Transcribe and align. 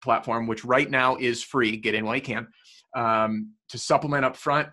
platform, 0.00 0.46
which 0.46 0.64
right 0.64 0.88
now 0.88 1.16
is 1.16 1.42
free. 1.42 1.76
Get 1.76 1.96
in 1.96 2.04
while 2.04 2.14
you 2.14 2.22
can 2.22 2.46
um, 2.94 3.52
to 3.68 3.78
supplement 3.78 4.24
up 4.24 4.36
front 4.36 4.68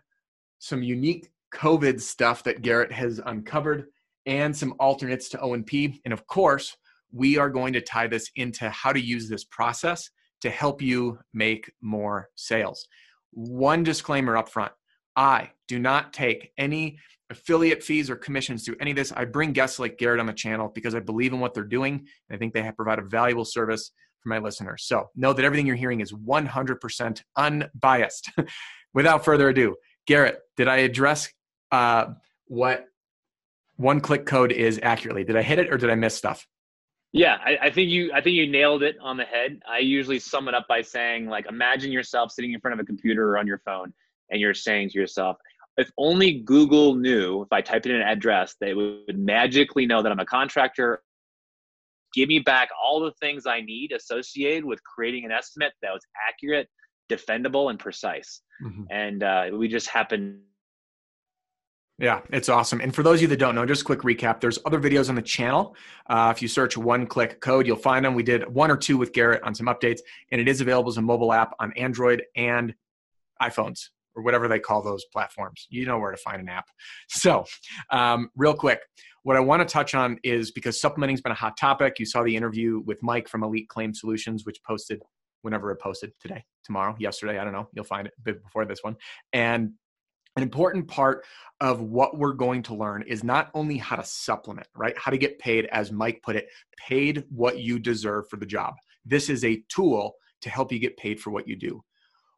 some 0.60 0.84
unique 0.84 1.32
COVID 1.54 2.00
stuff 2.00 2.44
that 2.44 2.62
Garrett 2.62 2.92
has 2.92 3.20
uncovered 3.26 3.88
and 4.26 4.56
some 4.56 4.76
alternates 4.80 5.30
to 5.30 5.40
O&P. 5.40 6.00
And 6.06 6.14
of 6.14 6.28
course, 6.28 6.76
we 7.12 7.38
are 7.38 7.50
going 7.50 7.74
to 7.74 7.82
tie 7.82 8.08
this 8.08 8.30
into 8.36 8.70
how 8.70 8.94
to 8.94 9.02
use 9.02 9.28
this 9.28 9.44
process 9.46 10.10
to 10.42 10.50
help 10.50 10.82
you 10.82 11.20
make 11.34 11.72
more 11.82 12.30
sales. 12.36 12.88
One 13.32 13.84
disclaimer 13.84 14.38
up 14.38 14.50
front 14.50 14.72
I 15.16 15.52
do 15.68 15.78
not 15.78 16.14
take 16.14 16.52
any 16.58 16.98
affiliate 17.30 17.84
fees 17.84 18.10
or 18.10 18.16
commissions 18.16 18.64
through 18.64 18.78
any 18.80 18.92
of 18.92 18.98
this. 18.98 19.12
I 19.12 19.26
bring 19.26 19.52
guests 19.52 19.80
like 19.80 19.98
Garrett 19.98 20.20
on 20.20 20.26
the 20.26 20.34
channel 20.34 20.72
because 20.74 20.96
I 20.96 21.00
believe 21.00 21.34
in 21.34 21.40
what 21.40 21.54
they're 21.54 21.64
doing. 21.64 21.94
And 21.96 22.36
I 22.36 22.38
think 22.38 22.54
they 22.54 22.62
have 22.62 22.76
provide 22.76 23.00
a 23.00 23.04
valuable 23.04 23.46
service 23.46 23.92
for 24.22 24.30
my 24.30 24.38
listeners. 24.38 24.84
So 24.84 25.10
know 25.16 25.34
that 25.34 25.44
everything 25.44 25.66
you're 25.66 25.76
hearing 25.76 26.00
is 26.00 26.12
100% 26.12 27.22
unbiased. 27.36 28.30
Without 28.94 29.24
further 29.24 29.50
ado, 29.50 29.76
Garrett, 30.06 30.40
did 30.58 30.68
I 30.68 30.78
address 30.78 31.30
uh, 31.72 32.08
what 32.48 32.86
one 33.78 34.02
click 34.02 34.26
code 34.26 34.52
is 34.52 34.80
accurately? 34.84 35.24
Did 35.24 35.38
I 35.38 35.42
hit 35.42 35.60
it 35.60 35.72
or 35.72 35.78
did 35.78 35.90
I 35.90 35.96
miss 35.96 36.16
stuff? 36.16 36.46
Yeah, 37.14 37.38
I, 37.44 37.58
I, 37.64 37.70
think 37.72 37.90
you 37.90 38.12
I 38.14 38.22
think 38.22 38.36
you 38.36 38.48
nailed 38.50 38.84
it 38.84 38.96
on 39.02 39.18
the 39.18 39.26
head. 39.26 39.62
I 39.70 39.80
usually 39.80 40.20
sum 40.20 40.48
it 40.48 40.54
up 40.54 40.68
by 40.68 40.82
saying 40.82 41.28
like 41.28 41.46
imagine 41.48 41.92
yourself 41.92 42.32
sitting 42.32 42.54
in 42.54 42.62
front 42.62 42.80
of 42.80 42.84
a 42.84 42.86
computer 42.86 43.30
or 43.32 43.38
on 43.38 43.48
your 43.48 43.60
phone 43.60 43.94
and 44.30 44.40
you're 44.40 44.54
saying 44.54 44.90
to 44.90 45.00
yourself, 45.00 45.38
if 45.78 45.92
only 45.98 46.40
Google 46.40 46.96
knew 46.96 47.42
if 47.42 47.52
I 47.52 47.62
typed 47.62 47.86
in 47.86 47.96
an 47.96 48.02
address, 48.02 48.56
they 48.60 48.74
would 48.74 49.18
magically 49.18 49.86
know 49.86 50.02
that 50.02 50.12
I'm 50.12 50.20
a 50.20 50.26
contractor 50.26 51.04
give 52.14 52.30
me 52.30 52.40
back 52.40 52.70
all 52.82 53.00
the 53.00 53.12
things 53.20 53.46
I 53.46 53.62
need 53.62 53.92
associated 53.92 54.66
with 54.66 54.84
creating 54.84 55.26
an 55.26 55.32
estimate 55.32 55.74
that 55.82 55.92
was 55.92 56.02
accurate, 56.28 56.68
defendable, 57.10 57.70
and 57.70 57.80
precise. 57.80 58.42
Mm-hmm. 58.64 58.84
And 58.90 59.24
uh, 59.24 59.50
we 59.54 59.68
just 59.68 59.88
happen. 59.88 60.42
Yeah, 61.98 62.22
it's 62.32 62.50
awesome. 62.50 62.82
And 62.82 62.96
for 62.96 63.04
those 63.04 63.20
of 63.20 63.24
you 63.24 63.28
that 63.28 63.38
don't 63.38 63.54
know, 63.54 63.66
just 63.66 63.84
a 63.84 63.86
quick 63.86 64.00
recap 64.00 64.40
there's 64.40 64.58
other 64.66 64.80
videos 64.80 65.08
on 65.10 65.16
the 65.16 65.22
channel. 65.22 65.76
Uh, 66.10 66.34
if 66.36 66.42
you 66.42 66.48
search 66.48 66.76
one 66.76 67.06
click 67.06 67.42
code, 67.42 67.68
you'll 67.68 67.76
find 67.76 68.04
them. 68.04 68.16
We 68.16 68.24
did 68.24 68.52
one 68.52 68.72
or 68.72 68.78
two 68.78 68.98
with 68.98 69.14
Garrett 69.14 69.44
on 69.44 69.54
some 69.54 69.68
updates, 69.68 70.00
and 70.32 70.42
it 70.42 70.48
is 70.48 70.62
available 70.62 70.90
as 70.90 70.98
a 70.98 71.02
mobile 71.02 71.32
app 71.32 71.54
on 71.60 71.74
Android 71.74 72.24
and 72.36 72.74
iPhones 73.42 73.90
or 74.16 74.24
whatever 74.24 74.48
they 74.48 74.60
call 74.60 74.82
those 74.82 75.06
platforms. 75.06 75.68
You 75.70 75.86
know 75.86 76.00
where 76.00 76.12
to 76.12 76.18
find 76.18 76.42
an 76.42 76.50
app. 76.50 76.66
So, 77.08 77.46
um, 77.92 78.30
real 78.36 78.54
quick, 78.54 78.80
what 79.24 79.38
I 79.38 79.40
want 79.40 79.68
to 79.68 79.72
touch 79.72 79.94
on 79.94 80.18
is 80.24 80.52
because 80.52 80.82
supplementing 80.82 81.16
has 81.16 81.22
been 81.22 81.32
a 81.32 81.36
hot 81.36 81.58
topic. 81.58 82.00
You 82.00 82.06
saw 82.06 82.24
the 82.24 82.36
interview 82.36 82.82
with 82.86 83.02
Mike 83.04 83.28
from 83.28 83.44
Elite 83.44 83.70
Claim 83.70 83.94
Solutions, 83.94 84.46
which 84.46 84.64
posted 84.64 85.02
whenever 85.44 85.72
it 85.72 85.80
posted 85.80 86.12
today, 86.20 86.44
tomorrow, 86.64 86.96
yesterday. 87.00 87.38
I 87.38 87.44
don't 87.44 87.54
know. 87.54 87.68
You'll 87.74 87.86
find 87.86 88.08
it 88.08 88.14
before 88.24 88.66
this 88.66 88.80
one. 88.82 88.96
And 89.34 89.74
an 90.38 90.44
important 90.44 90.88
part 90.88 91.26
of 91.60 91.82
what 91.82 92.18
we're 92.18 92.34
going 92.34 92.64
to 92.64 92.74
learn 92.74 93.04
is 93.04 93.24
not 93.24 93.52
only 93.54 93.78
how 93.78 93.98
to 93.98 94.04
supplement, 94.04 94.68
right? 94.76 94.98
How 94.98 95.12
to 95.12 95.18
get 95.18 95.40
paid, 95.40 95.66
as 95.68 95.92
Mike 95.92 96.22
put 96.24 96.36
it, 96.36 96.48
paid 96.78 97.26
what 97.30 97.60
you 97.60 97.80
deserve 97.80 98.30
for 98.30 98.38
the 98.38 98.46
job. 98.46 98.76
This 99.06 99.30
is 99.30 99.44
a 99.44 99.62
tool 99.68 100.14
to 100.42 100.50
help 100.50 100.72
you 100.72 100.80
get 100.80 100.98
paid 100.98 101.20
for 101.20 101.32
what 101.32 101.48
you 101.48 101.56
do. 101.56 101.84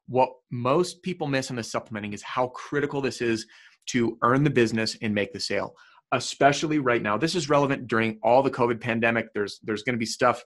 What 0.08 0.32
most 0.52 1.04
people 1.04 1.28
miss 1.28 1.50
in 1.50 1.56
the 1.56 1.64
supplementing 1.64 2.14
is 2.14 2.24
how 2.24 2.48
critical 2.48 3.00
this 3.00 3.22
is 3.22 3.46
to 3.88 4.18
earn 4.22 4.44
the 4.44 4.50
business 4.50 4.98
and 5.02 5.14
make 5.14 5.32
the 5.32 5.40
sale 5.40 5.76
especially 6.14 6.80
right 6.80 7.02
now. 7.02 7.18
This 7.18 7.36
is 7.36 7.50
relevant 7.50 7.88
during 7.88 8.20
all 8.24 8.42
the 8.42 8.52
COVID 8.52 8.80
pandemic. 8.80 9.34
There's 9.34 9.60
there's 9.64 9.84
going 9.84 9.96
to 9.96 10.00
be 10.00 10.06
stuff 10.06 10.44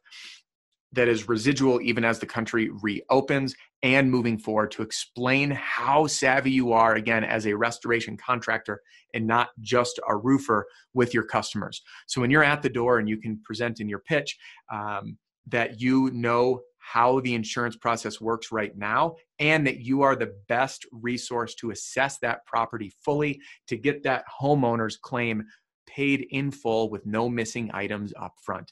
that 0.94 1.10
is 1.10 1.28
residual 1.28 1.82
even 1.82 2.06
as 2.06 2.18
the 2.18 2.26
country 2.26 2.70
reopens 2.82 3.54
and 3.84 4.10
moving 4.10 4.38
forward 4.38 4.72
to 4.72 4.82
explain 4.82 5.52
how 5.52 6.08
savvy 6.08 6.50
you 6.50 6.72
are 6.72 6.96
again 6.96 7.26
as 7.26 7.46
a 7.46 7.54
restoration 7.54 8.16
contractor 8.16 8.82
and 9.14 9.28
not 9.28 9.50
just 9.60 10.00
a 10.08 10.16
roofer 10.16 10.66
with 10.94 11.14
your 11.14 11.24
customers. 11.24 11.82
So 12.08 12.22
when 12.22 12.32
you're 12.32 12.44
at 12.44 12.62
the 12.62 12.70
door 12.70 13.00
and 13.00 13.10
you 13.10 13.18
can 13.18 13.40
present 13.44 13.82
in 13.82 13.90
your 13.90 14.00
pitch 14.00 14.38
um, 14.72 15.18
that 15.48 15.82
you 15.82 16.10
know 16.12 16.62
how 16.94 17.20
the 17.20 17.36
insurance 17.36 17.76
process 17.76 18.22
works 18.22 18.50
right 18.50 18.78
now 18.78 19.16
and 19.40 19.68
that 19.68 19.82
you 19.82 20.04
are 20.04 20.16
the 20.16 20.34
best 20.48 20.86
resource 20.94 21.54
to 21.54 21.72
assess 21.72 22.18
that 22.20 22.46
property 22.46 22.94
fully 23.04 23.42
to 23.68 23.76
get 23.76 24.04
that 24.04 24.24
homeowner's 24.42 24.96
claim 24.96 25.44
paid 25.86 26.28
in 26.30 26.50
full 26.50 26.90
with 26.90 27.06
no 27.06 27.28
missing 27.28 27.70
items 27.74 28.14
up 28.18 28.34
front. 28.42 28.72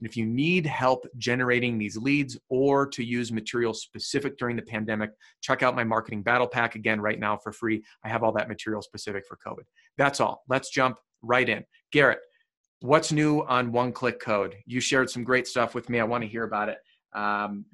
And 0.00 0.08
if 0.08 0.16
you 0.16 0.24
need 0.24 0.64
help 0.64 1.06
generating 1.18 1.76
these 1.76 1.98
leads 1.98 2.38
or 2.48 2.86
to 2.86 3.04
use 3.04 3.30
material 3.30 3.74
specific 3.74 4.38
during 4.38 4.56
the 4.56 4.62
pandemic, 4.62 5.10
check 5.42 5.62
out 5.62 5.76
my 5.76 5.84
marketing 5.84 6.22
battle 6.22 6.48
pack 6.48 6.76
again 6.76 6.98
right 6.98 7.20
now 7.20 7.36
for 7.36 7.52
free. 7.52 7.82
I 8.02 8.08
have 8.08 8.22
all 8.22 8.32
that 8.32 8.48
material 8.48 8.80
specific 8.80 9.24
for 9.26 9.36
COVID. 9.46 9.64
That's 9.98 10.18
all. 10.18 10.44
Let's 10.48 10.70
jump 10.70 10.96
right 11.20 11.46
in. 11.46 11.64
Garrett, 11.92 12.20
what's 12.80 13.12
new 13.12 13.40
on 13.42 13.70
one 13.70 13.92
click 13.92 14.18
code? 14.18 14.56
You 14.64 14.80
shared 14.80 15.10
some 15.10 15.24
great 15.24 15.46
stuff 15.46 15.74
with 15.74 15.90
me. 15.90 16.00
I 16.00 16.04
want 16.04 16.22
to 16.22 16.28
hear 16.28 16.44
about 16.44 16.70
it 16.70 16.78
um, 17.12 17.64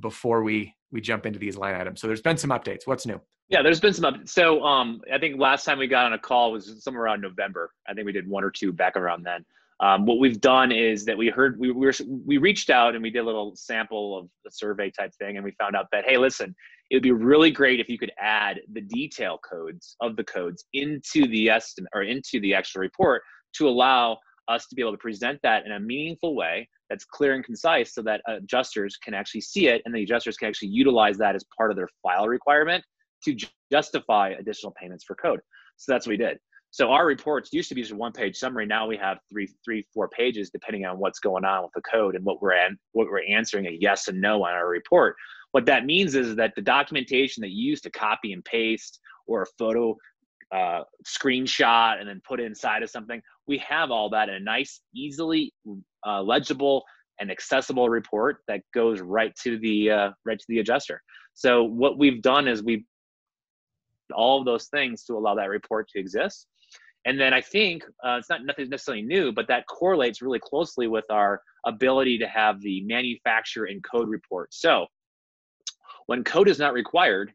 before 0.00 0.42
we 0.42 0.74
we 0.90 1.00
jump 1.00 1.26
into 1.26 1.38
these 1.38 1.56
line 1.56 1.74
items. 1.74 2.00
So 2.00 2.06
there's 2.06 2.22
been 2.22 2.38
some 2.38 2.50
updates. 2.50 2.86
What's 2.86 3.06
new? 3.06 3.20
Yeah, 3.50 3.62
there's 3.62 3.80
been 3.80 3.92
some 3.92 4.12
updates. 4.12 4.30
So 4.30 4.62
um, 4.62 5.00
I 5.12 5.18
think 5.18 5.38
last 5.38 5.64
time 5.64 5.78
we 5.78 5.86
got 5.86 6.06
on 6.06 6.12
a 6.14 6.18
call 6.18 6.52
was 6.52 6.82
somewhere 6.82 7.04
around 7.04 7.20
November. 7.20 7.70
I 7.86 7.94
think 7.94 8.06
we 8.06 8.12
did 8.12 8.28
one 8.28 8.44
or 8.44 8.50
two 8.50 8.72
back 8.72 8.96
around 8.96 9.24
then. 9.24 9.44
Um, 9.80 10.06
what 10.06 10.18
we've 10.18 10.40
done 10.40 10.72
is 10.72 11.04
that 11.04 11.16
we 11.16 11.28
heard 11.28 11.58
we, 11.58 11.70
we 11.70 11.86
were 11.86 11.92
we 12.26 12.38
reached 12.38 12.68
out 12.68 12.94
and 12.94 13.02
we 13.02 13.10
did 13.10 13.20
a 13.20 13.24
little 13.24 13.54
sample 13.54 14.18
of 14.18 14.28
the 14.44 14.50
survey 14.50 14.90
type 14.90 15.12
thing, 15.18 15.36
and 15.36 15.44
we 15.44 15.52
found 15.52 15.76
out 15.76 15.86
that 15.92 16.04
hey, 16.04 16.18
listen, 16.18 16.54
it 16.90 16.96
would 16.96 17.02
be 17.02 17.12
really 17.12 17.50
great 17.50 17.80
if 17.80 17.88
you 17.88 17.98
could 17.98 18.12
add 18.18 18.60
the 18.72 18.80
detail 18.80 19.38
codes 19.48 19.94
of 20.00 20.16
the 20.16 20.24
codes 20.24 20.64
into 20.72 21.28
the 21.28 21.48
estimate 21.48 21.90
or 21.94 22.02
into 22.02 22.40
the 22.40 22.54
actual 22.54 22.80
report 22.80 23.22
to 23.54 23.68
allow 23.68 24.18
us 24.48 24.66
to 24.66 24.74
be 24.74 24.82
able 24.82 24.92
to 24.92 24.98
present 24.98 25.38
that 25.42 25.66
in 25.66 25.72
a 25.72 25.80
meaningful 25.80 26.34
way 26.34 26.68
that's 26.88 27.04
clear 27.04 27.34
and 27.34 27.44
concise 27.44 27.94
so 27.94 28.02
that 28.02 28.22
adjusters 28.26 28.96
can 28.96 29.14
actually 29.14 29.42
see 29.42 29.68
it 29.68 29.82
and 29.84 29.94
the 29.94 30.02
adjusters 30.02 30.36
can 30.36 30.48
actually 30.48 30.68
utilize 30.68 31.18
that 31.18 31.34
as 31.34 31.44
part 31.56 31.70
of 31.70 31.76
their 31.76 31.88
file 32.02 32.26
requirement 32.26 32.82
to 33.24 33.36
justify 33.70 34.30
additional 34.38 34.72
payments 34.80 35.04
for 35.04 35.14
code. 35.16 35.40
So 35.76 35.92
that's 35.92 36.06
what 36.06 36.12
we 36.12 36.16
did. 36.16 36.38
So 36.70 36.90
our 36.90 37.06
reports 37.06 37.50
used 37.52 37.68
to 37.70 37.74
be 37.74 37.82
just 37.82 37.94
one 37.94 38.12
page 38.12 38.36
summary. 38.36 38.66
Now 38.66 38.86
we 38.86 38.96
have 38.98 39.18
three, 39.30 39.48
three, 39.64 39.86
four 39.94 40.08
pages, 40.08 40.50
depending 40.50 40.84
on 40.84 40.98
what's 40.98 41.18
going 41.18 41.44
on 41.44 41.62
with 41.62 41.72
the 41.74 41.80
code 41.82 42.14
and 42.14 42.24
what 42.24 42.42
we're 42.42 42.52
an, 42.52 42.78
what 42.92 43.06
we're 43.08 43.24
answering 43.26 43.66
a 43.66 43.76
yes 43.80 44.08
and 44.08 44.20
no 44.20 44.44
on 44.44 44.52
our 44.52 44.68
report. 44.68 45.16
What 45.52 45.64
that 45.66 45.86
means 45.86 46.14
is 46.14 46.36
that 46.36 46.54
the 46.56 46.62
documentation 46.62 47.40
that 47.40 47.50
you 47.50 47.70
use 47.70 47.80
to 47.82 47.90
copy 47.90 48.32
and 48.32 48.44
paste 48.44 49.00
or 49.26 49.42
a 49.42 49.46
photo 49.58 49.96
uh, 50.54 50.82
screenshot 51.06 52.00
and 52.00 52.08
then 52.08 52.20
put 52.26 52.40
inside 52.40 52.82
of 52.82 52.90
something, 52.90 53.20
we 53.46 53.58
have 53.58 53.90
all 53.90 54.10
that 54.10 54.28
in 54.28 54.36
a 54.36 54.40
nice, 54.40 54.80
easily 54.94 55.52
uh, 56.06 56.22
legible 56.22 56.84
and 57.20 57.30
accessible 57.30 57.88
report 57.88 58.38
that 58.48 58.62
goes 58.74 59.00
right 59.00 59.34
to 59.42 59.58
the 59.58 59.90
uh, 59.90 60.10
right 60.24 60.38
to 60.38 60.44
the 60.48 60.60
adjuster. 60.60 61.02
So 61.34 61.64
what 61.64 61.98
we've 61.98 62.22
done 62.22 62.48
is 62.48 62.62
we've 62.62 62.84
all 64.14 64.38
of 64.38 64.44
those 64.44 64.66
things 64.68 65.04
to 65.04 65.14
allow 65.14 65.34
that 65.34 65.48
report 65.48 65.88
to 65.90 65.98
exist. 65.98 66.46
And 67.04 67.18
then 67.18 67.32
I 67.32 67.40
think 67.40 67.84
uh, 68.04 68.16
it's 68.18 68.28
not 68.28 68.44
nothing 68.44 68.68
necessarily 68.68 69.02
new, 69.02 69.32
but 69.32 69.48
that 69.48 69.66
correlates 69.66 70.20
really 70.20 70.40
closely 70.40 70.88
with 70.88 71.04
our 71.10 71.40
ability 71.66 72.18
to 72.18 72.26
have 72.26 72.60
the 72.60 72.82
manufacturer 72.84 73.66
and 73.66 73.82
code 73.84 74.08
report. 74.08 74.52
So 74.52 74.86
when 76.06 76.24
code 76.24 76.48
is 76.48 76.58
not 76.58 76.72
required, 76.72 77.32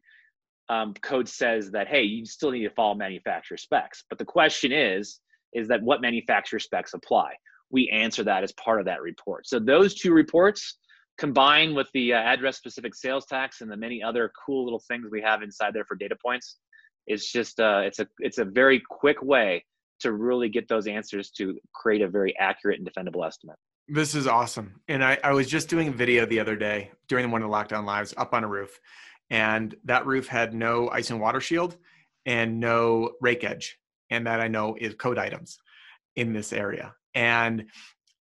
um, 0.68 0.94
code 1.02 1.28
says 1.28 1.70
that 1.72 1.88
hey, 1.88 2.02
you 2.02 2.24
still 2.24 2.50
need 2.50 2.62
to 2.62 2.70
follow 2.70 2.94
manufacturer 2.94 3.56
specs. 3.56 4.04
But 4.08 4.18
the 4.18 4.24
question 4.24 4.72
is, 4.72 5.20
is 5.52 5.68
that 5.68 5.82
what 5.82 6.00
manufacturer 6.00 6.58
specs 6.58 6.94
apply? 6.94 7.34
We 7.70 7.88
answer 7.90 8.24
that 8.24 8.42
as 8.42 8.52
part 8.52 8.80
of 8.80 8.86
that 8.86 9.02
report. 9.02 9.46
So 9.46 9.58
those 9.58 9.94
two 9.94 10.12
reports 10.12 10.78
combined 11.18 11.74
with 11.74 11.88
the 11.94 12.12
uh, 12.12 12.18
address 12.18 12.56
specific 12.56 12.94
sales 12.94 13.26
tax 13.26 13.60
and 13.60 13.70
the 13.70 13.76
many 13.76 14.02
other 14.02 14.32
cool 14.44 14.64
little 14.64 14.82
things 14.88 15.06
we 15.10 15.22
have 15.22 15.42
inside 15.42 15.72
there 15.72 15.84
for 15.84 15.96
data 15.96 16.16
points 16.20 16.56
it's 17.06 17.30
just 17.30 17.60
uh, 17.60 17.82
it's 17.84 17.98
a 17.98 18.06
it's 18.18 18.38
a 18.38 18.44
very 18.44 18.82
quick 18.88 19.22
way 19.22 19.64
to 20.00 20.12
really 20.12 20.48
get 20.48 20.68
those 20.68 20.86
answers 20.86 21.30
to 21.30 21.58
create 21.74 22.02
a 22.02 22.08
very 22.08 22.36
accurate 22.38 22.78
and 22.78 22.88
defendable 22.88 23.26
estimate 23.26 23.56
this 23.88 24.14
is 24.14 24.26
awesome 24.26 24.80
and 24.88 25.04
i, 25.04 25.18
I 25.22 25.32
was 25.32 25.46
just 25.46 25.68
doing 25.68 25.88
a 25.88 25.92
video 25.92 26.26
the 26.26 26.40
other 26.40 26.56
day 26.56 26.90
during 27.08 27.30
one 27.30 27.42
of 27.42 27.50
the 27.50 27.54
lockdown 27.54 27.84
lives 27.84 28.14
up 28.16 28.34
on 28.34 28.44
a 28.44 28.48
roof 28.48 28.80
and 29.30 29.74
that 29.84 30.06
roof 30.06 30.26
had 30.26 30.54
no 30.54 30.88
ice 30.90 31.10
and 31.10 31.20
water 31.20 31.40
shield 31.40 31.76
and 32.26 32.60
no 32.60 33.12
rake 33.20 33.44
edge. 33.44 33.78
And 34.10 34.26
that 34.26 34.40
i 34.40 34.48
know 34.48 34.76
is 34.78 34.94
code 34.94 35.18
items 35.18 35.58
in 36.16 36.32
this 36.32 36.52
area. 36.52 36.94
And 37.14 37.66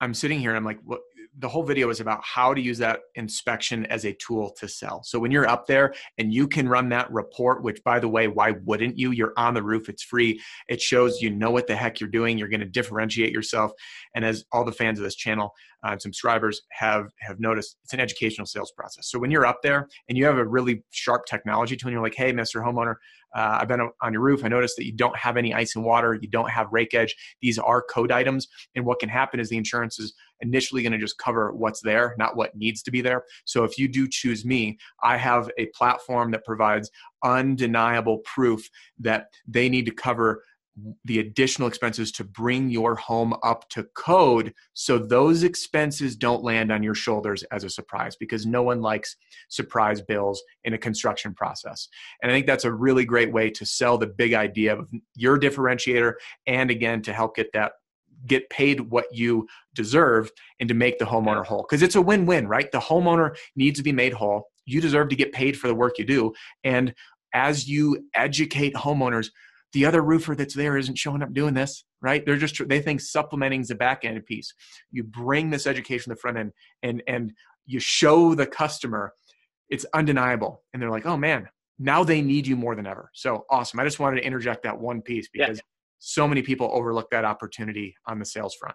i'm 0.00 0.14
sitting 0.14 0.40
here 0.40 0.50
and 0.50 0.56
i'm 0.56 0.64
like 0.64 0.80
what 0.84 1.00
the 1.38 1.48
whole 1.48 1.62
video 1.62 1.88
is 1.90 2.00
about 2.00 2.20
how 2.22 2.52
to 2.52 2.60
use 2.60 2.78
that 2.78 3.00
inspection 3.14 3.86
as 3.86 4.04
a 4.04 4.12
tool 4.14 4.50
to 4.58 4.68
sell. 4.68 5.02
So 5.04 5.18
when 5.18 5.30
you're 5.30 5.48
up 5.48 5.66
there 5.66 5.94
and 6.18 6.32
you 6.32 6.46
can 6.46 6.68
run 6.68 6.88
that 6.90 7.10
report, 7.10 7.62
which 7.62 7.82
by 7.84 7.98
the 7.98 8.08
way, 8.08 8.28
why 8.28 8.52
wouldn't 8.64 8.98
you? 8.98 9.10
You're 9.12 9.32
on 9.36 9.54
the 9.54 9.62
roof, 9.62 9.88
it's 9.88 10.02
free. 10.02 10.40
It 10.68 10.80
shows 10.80 11.20
you 11.20 11.30
know 11.30 11.50
what 11.50 11.66
the 11.66 11.76
heck 11.76 12.00
you're 12.00 12.10
doing. 12.10 12.38
You're 12.38 12.48
going 12.48 12.60
to 12.60 12.66
differentiate 12.66 13.32
yourself. 13.32 13.72
And 14.14 14.24
as 14.24 14.44
all 14.52 14.64
the 14.64 14.72
fans 14.72 14.98
of 14.98 15.04
this 15.04 15.14
channel 15.14 15.54
uh, 15.84 15.92
and 15.92 16.02
subscribers 16.02 16.62
have 16.72 17.10
have 17.20 17.40
noticed, 17.40 17.76
it's 17.84 17.94
an 17.94 18.00
educational 18.00 18.46
sales 18.46 18.72
process. 18.76 19.10
So 19.10 19.18
when 19.18 19.30
you're 19.30 19.46
up 19.46 19.60
there 19.62 19.88
and 20.08 20.18
you 20.18 20.26
have 20.26 20.36
a 20.36 20.46
really 20.46 20.82
sharp 20.90 21.26
technology 21.26 21.76
tool, 21.76 21.88
and 21.88 21.94
you're 21.94 22.02
like, 22.02 22.14
"Hey, 22.14 22.32
Mr. 22.32 22.64
Homeowner, 22.64 22.96
uh, 23.34 23.58
I've 23.60 23.68
been 23.68 23.88
on 24.02 24.12
your 24.12 24.22
roof. 24.22 24.44
I 24.44 24.48
noticed 24.48 24.76
that 24.76 24.86
you 24.86 24.92
don't 24.92 25.16
have 25.16 25.36
any 25.36 25.54
ice 25.54 25.76
and 25.76 25.84
water. 25.84 26.18
You 26.20 26.28
don't 26.28 26.50
have 26.50 26.68
rake 26.72 26.94
edge. 26.94 27.14
These 27.40 27.58
are 27.58 27.82
code 27.82 28.10
items. 28.10 28.48
And 28.74 28.84
what 28.84 28.98
can 28.98 29.08
happen 29.08 29.40
is 29.40 29.48
the 29.48 29.56
insurance 29.56 29.98
is 29.98 30.14
initially 30.40 30.82
going 30.82 30.92
to 30.92 30.98
just 30.98 31.18
cover 31.18 31.52
what's 31.52 31.80
there, 31.80 32.14
not 32.18 32.36
what 32.36 32.56
needs 32.56 32.82
to 32.82 32.90
be 32.90 33.00
there. 33.00 33.24
So 33.44 33.64
if 33.64 33.78
you 33.78 33.88
do 33.88 34.08
choose 34.08 34.44
me, 34.44 34.78
I 35.02 35.16
have 35.16 35.50
a 35.58 35.66
platform 35.66 36.30
that 36.32 36.44
provides 36.44 36.90
undeniable 37.22 38.18
proof 38.18 38.68
that 38.98 39.26
they 39.46 39.68
need 39.68 39.86
to 39.86 39.92
cover 39.92 40.42
the 41.04 41.18
additional 41.18 41.68
expenses 41.68 42.12
to 42.12 42.24
bring 42.24 42.70
your 42.70 42.94
home 42.94 43.34
up 43.42 43.68
to 43.70 43.84
code 43.94 44.54
so 44.72 44.98
those 44.98 45.42
expenses 45.42 46.16
don't 46.16 46.42
land 46.42 46.70
on 46.70 46.82
your 46.82 46.94
shoulders 46.94 47.42
as 47.44 47.64
a 47.64 47.70
surprise 47.70 48.16
because 48.16 48.46
no 48.46 48.62
one 48.62 48.80
likes 48.80 49.16
surprise 49.48 50.00
bills 50.00 50.42
in 50.64 50.74
a 50.74 50.78
construction 50.78 51.34
process. 51.34 51.88
And 52.22 52.30
I 52.30 52.34
think 52.34 52.46
that's 52.46 52.64
a 52.64 52.72
really 52.72 53.04
great 53.04 53.32
way 53.32 53.50
to 53.50 53.66
sell 53.66 53.98
the 53.98 54.06
big 54.06 54.34
idea 54.34 54.76
of 54.76 54.88
your 55.14 55.38
differentiator 55.38 56.14
and 56.46 56.70
again 56.70 57.02
to 57.02 57.12
help 57.12 57.36
get 57.36 57.52
that 57.52 57.72
get 58.26 58.48
paid 58.50 58.80
what 58.80 59.06
you 59.12 59.46
deserve 59.74 60.30
and 60.58 60.68
to 60.68 60.74
make 60.74 60.98
the 60.98 61.04
homeowner 61.04 61.44
whole. 61.44 61.66
Because 61.68 61.82
it's 61.82 61.96
a 61.96 62.02
win-win 62.02 62.46
right? 62.48 62.70
The 62.70 62.80
homeowner 62.80 63.36
needs 63.56 63.78
to 63.78 63.82
be 63.82 63.92
made 63.92 64.12
whole. 64.12 64.48
You 64.66 64.80
deserve 64.80 65.08
to 65.08 65.16
get 65.16 65.32
paid 65.32 65.58
for 65.58 65.68
the 65.68 65.74
work 65.74 65.98
you 65.98 66.04
do. 66.04 66.32
And 66.64 66.94
as 67.34 67.68
you 67.68 68.06
educate 68.14 68.74
homeowners 68.74 69.30
the 69.72 69.86
other 69.86 70.02
roofer 70.02 70.34
that's 70.34 70.54
there 70.54 70.76
isn't 70.76 70.98
showing 70.98 71.22
up 71.22 71.32
doing 71.32 71.54
this 71.54 71.84
right? 72.02 72.24
They're 72.24 72.36
just 72.36 72.66
they 72.68 72.80
think 72.80 73.00
supplementing 73.00 73.60
is 73.60 73.68
the 73.68 73.74
back 73.74 74.04
end 74.04 74.24
piece. 74.24 74.54
You 74.90 75.04
bring 75.04 75.50
this 75.50 75.66
education 75.66 76.04
to 76.04 76.14
the 76.14 76.20
front 76.20 76.38
end 76.38 76.52
and 76.82 77.02
and 77.06 77.32
you 77.66 77.78
show 77.78 78.34
the 78.34 78.46
customer 78.46 79.12
it's 79.68 79.86
undeniable. 79.94 80.62
And 80.72 80.82
they're 80.82 80.90
like 80.90 81.06
oh 81.06 81.16
man 81.16 81.48
now 81.78 82.04
they 82.04 82.20
need 82.20 82.46
you 82.46 82.56
more 82.56 82.74
than 82.74 82.86
ever. 82.86 83.10
So 83.14 83.46
awesome. 83.50 83.80
I 83.80 83.84
just 83.84 83.98
wanted 83.98 84.20
to 84.20 84.26
interject 84.26 84.62
that 84.64 84.78
one 84.78 85.02
piece 85.02 85.28
because. 85.32 85.60
So 86.00 86.26
many 86.26 86.42
people 86.42 86.68
overlook 86.72 87.08
that 87.10 87.24
opportunity 87.24 87.94
on 88.06 88.18
the 88.18 88.24
sales 88.24 88.54
front 88.58 88.74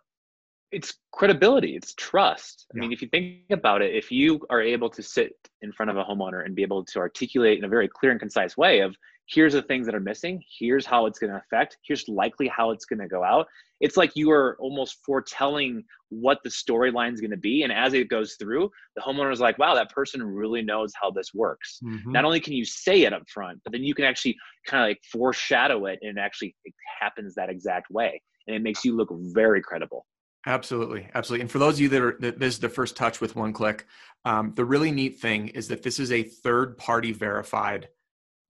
it's 0.71 0.95
credibility 1.11 1.75
it's 1.75 1.93
trust 1.95 2.65
i 2.73 2.77
yeah. 2.77 2.81
mean 2.81 2.91
if 2.91 3.01
you 3.01 3.07
think 3.09 3.37
about 3.51 3.81
it 3.81 3.93
if 3.93 4.11
you 4.11 4.39
are 4.49 4.61
able 4.61 4.89
to 4.89 5.03
sit 5.03 5.33
in 5.61 5.71
front 5.71 5.89
of 5.89 5.97
a 5.97 6.03
homeowner 6.03 6.45
and 6.45 6.55
be 6.55 6.61
able 6.61 6.83
to 6.85 6.99
articulate 6.99 7.57
in 7.57 7.65
a 7.65 7.67
very 7.67 7.87
clear 7.87 8.11
and 8.11 8.19
concise 8.19 8.55
way 8.55 8.79
of 8.79 8.95
here's 9.27 9.53
the 9.53 9.61
things 9.61 9.85
that 9.85 9.95
are 9.95 9.99
missing 9.99 10.41
here's 10.59 10.85
how 10.85 11.05
it's 11.05 11.19
going 11.19 11.31
to 11.31 11.37
affect 11.37 11.77
here's 11.85 12.07
likely 12.07 12.47
how 12.47 12.71
it's 12.71 12.85
going 12.85 12.99
to 12.99 13.07
go 13.07 13.23
out 13.23 13.47
it's 13.79 13.97
like 13.97 14.11
you 14.15 14.31
are 14.31 14.55
almost 14.59 14.99
foretelling 15.05 15.83
what 16.09 16.39
the 16.43 16.49
storyline 16.49 17.13
is 17.13 17.21
going 17.21 17.31
to 17.31 17.37
be 17.37 17.63
and 17.63 17.73
as 17.73 17.93
it 17.93 18.09
goes 18.09 18.35
through 18.39 18.69
the 18.95 19.01
homeowner 19.01 19.31
is 19.31 19.39
like 19.39 19.57
wow 19.57 19.73
that 19.73 19.89
person 19.89 20.21
really 20.23 20.61
knows 20.61 20.93
how 20.99 21.09
this 21.09 21.33
works 21.33 21.79
mm-hmm. 21.83 22.11
not 22.11 22.25
only 22.25 22.39
can 22.39 22.53
you 22.53 22.65
say 22.65 23.03
it 23.03 23.13
up 23.13 23.23
front 23.27 23.59
but 23.63 23.71
then 23.71 23.83
you 23.83 23.93
can 23.93 24.05
actually 24.05 24.35
kind 24.65 24.83
of 24.83 24.89
like 24.89 25.01
foreshadow 25.11 25.85
it 25.85 25.99
and 26.01 26.17
it 26.17 26.21
actually 26.21 26.55
it 26.65 26.73
happens 26.99 27.35
that 27.35 27.49
exact 27.49 27.89
way 27.89 28.21
and 28.47 28.55
it 28.55 28.61
makes 28.61 28.85
you 28.85 28.95
look 28.95 29.09
very 29.33 29.61
credible 29.61 30.05
Absolutely, 30.47 31.09
absolutely. 31.15 31.41
And 31.41 31.49
for 31.49 31.57
those 31.57 31.75
of 31.75 31.79
you 31.79 31.89
that 31.89 32.01
are 32.03 32.17
that 32.19 32.37
this 32.37 32.53
is 32.53 32.59
the 32.59 32.69
first 32.69 32.95
touch 32.95 33.19
with 33.19 33.35
one 33.35 33.51
click, 33.51 33.87
um, 34.25 34.53
the 34.55 34.63
really 34.63 34.91
neat 34.91 35.19
thing 35.19 35.47
is 35.47 35.67
that 35.69 35.81
this 35.81 35.99
is 35.99 36.11
a 36.11 36.21
third 36.21 36.77
party 36.77 37.11
verified 37.11 37.89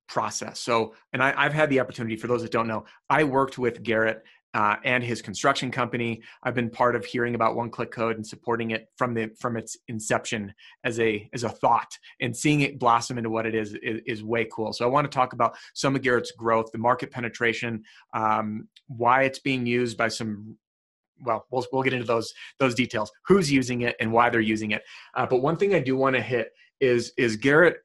process. 0.07 0.59
So, 0.59 0.93
and 1.13 1.21
I, 1.21 1.43
have 1.43 1.53
had 1.53 1.69
the 1.69 1.79
opportunity, 1.79 2.15
for 2.15 2.27
those 2.27 2.41
that 2.41 2.51
don't 2.51 2.67
know, 2.67 2.85
I 3.09 3.23
worked 3.23 3.57
with 3.57 3.83
Garrett 3.83 4.23
uh, 4.55 4.77
and 4.85 5.03
his 5.03 5.21
construction 5.21 5.69
company. 5.69 6.21
I've 6.43 6.55
been 6.55 6.69
part 6.69 6.95
of 6.95 7.03
hearing 7.03 7.35
about 7.35 7.55
One 7.57 7.69
Click 7.69 7.91
Code 7.91 8.15
and 8.15 8.25
supporting 8.25 8.71
it 8.71 8.87
from 8.97 9.13
the 9.13 9.29
from 9.37 9.57
its 9.57 9.77
inception 9.89 10.53
as 10.85 10.97
a 11.01 11.29
as 11.33 11.43
a 11.43 11.49
thought, 11.49 11.91
and 12.21 12.35
seeing 12.35 12.61
it 12.61 12.79
blossom 12.79 13.17
into 13.17 13.29
what 13.29 13.45
it 13.45 13.53
is 13.53 13.73
is, 13.83 14.01
is 14.05 14.23
way 14.23 14.47
cool. 14.49 14.71
So 14.71 14.85
I 14.85 14.87
want 14.87 15.11
to 15.11 15.13
talk 15.13 15.33
about 15.33 15.57
some 15.73 15.93
of 15.93 16.01
Garrett's 16.01 16.31
growth, 16.31 16.71
the 16.71 16.77
market 16.77 17.11
penetration, 17.11 17.83
um, 18.13 18.69
why 18.87 19.23
it's 19.23 19.39
being 19.39 19.65
used 19.65 19.97
by 19.97 20.07
some 20.07 20.57
well, 21.19 21.45
we'll 21.51 21.65
we'll 21.73 21.83
get 21.83 21.93
into 21.93 22.05
those 22.05 22.33
those 22.57 22.75
details. 22.75 23.11
Who's 23.27 23.51
using 23.51 23.81
it 23.81 23.97
and 23.99 24.11
why 24.13 24.29
they're 24.29 24.39
using 24.39 24.71
it. 24.71 24.83
Uh, 25.15 25.25
but 25.25 25.41
one 25.41 25.57
thing 25.57 25.75
I 25.75 25.79
do 25.79 25.97
want 25.97 26.15
to 26.15 26.21
hit 26.21 26.51
is 26.79 27.11
is 27.17 27.35
Garrett 27.35 27.77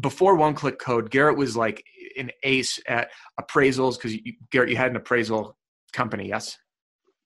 before 0.00 0.36
one 0.36 0.54
click 0.54 0.78
code, 0.78 1.10
Garrett 1.10 1.36
was 1.36 1.56
like 1.56 1.84
an 2.16 2.30
ace 2.42 2.80
at 2.88 3.10
appraisals 3.40 3.96
because 3.96 4.16
Garrett, 4.50 4.70
you 4.70 4.76
had 4.76 4.90
an 4.90 4.96
appraisal 4.96 5.56
company, 5.92 6.28
yes? 6.28 6.58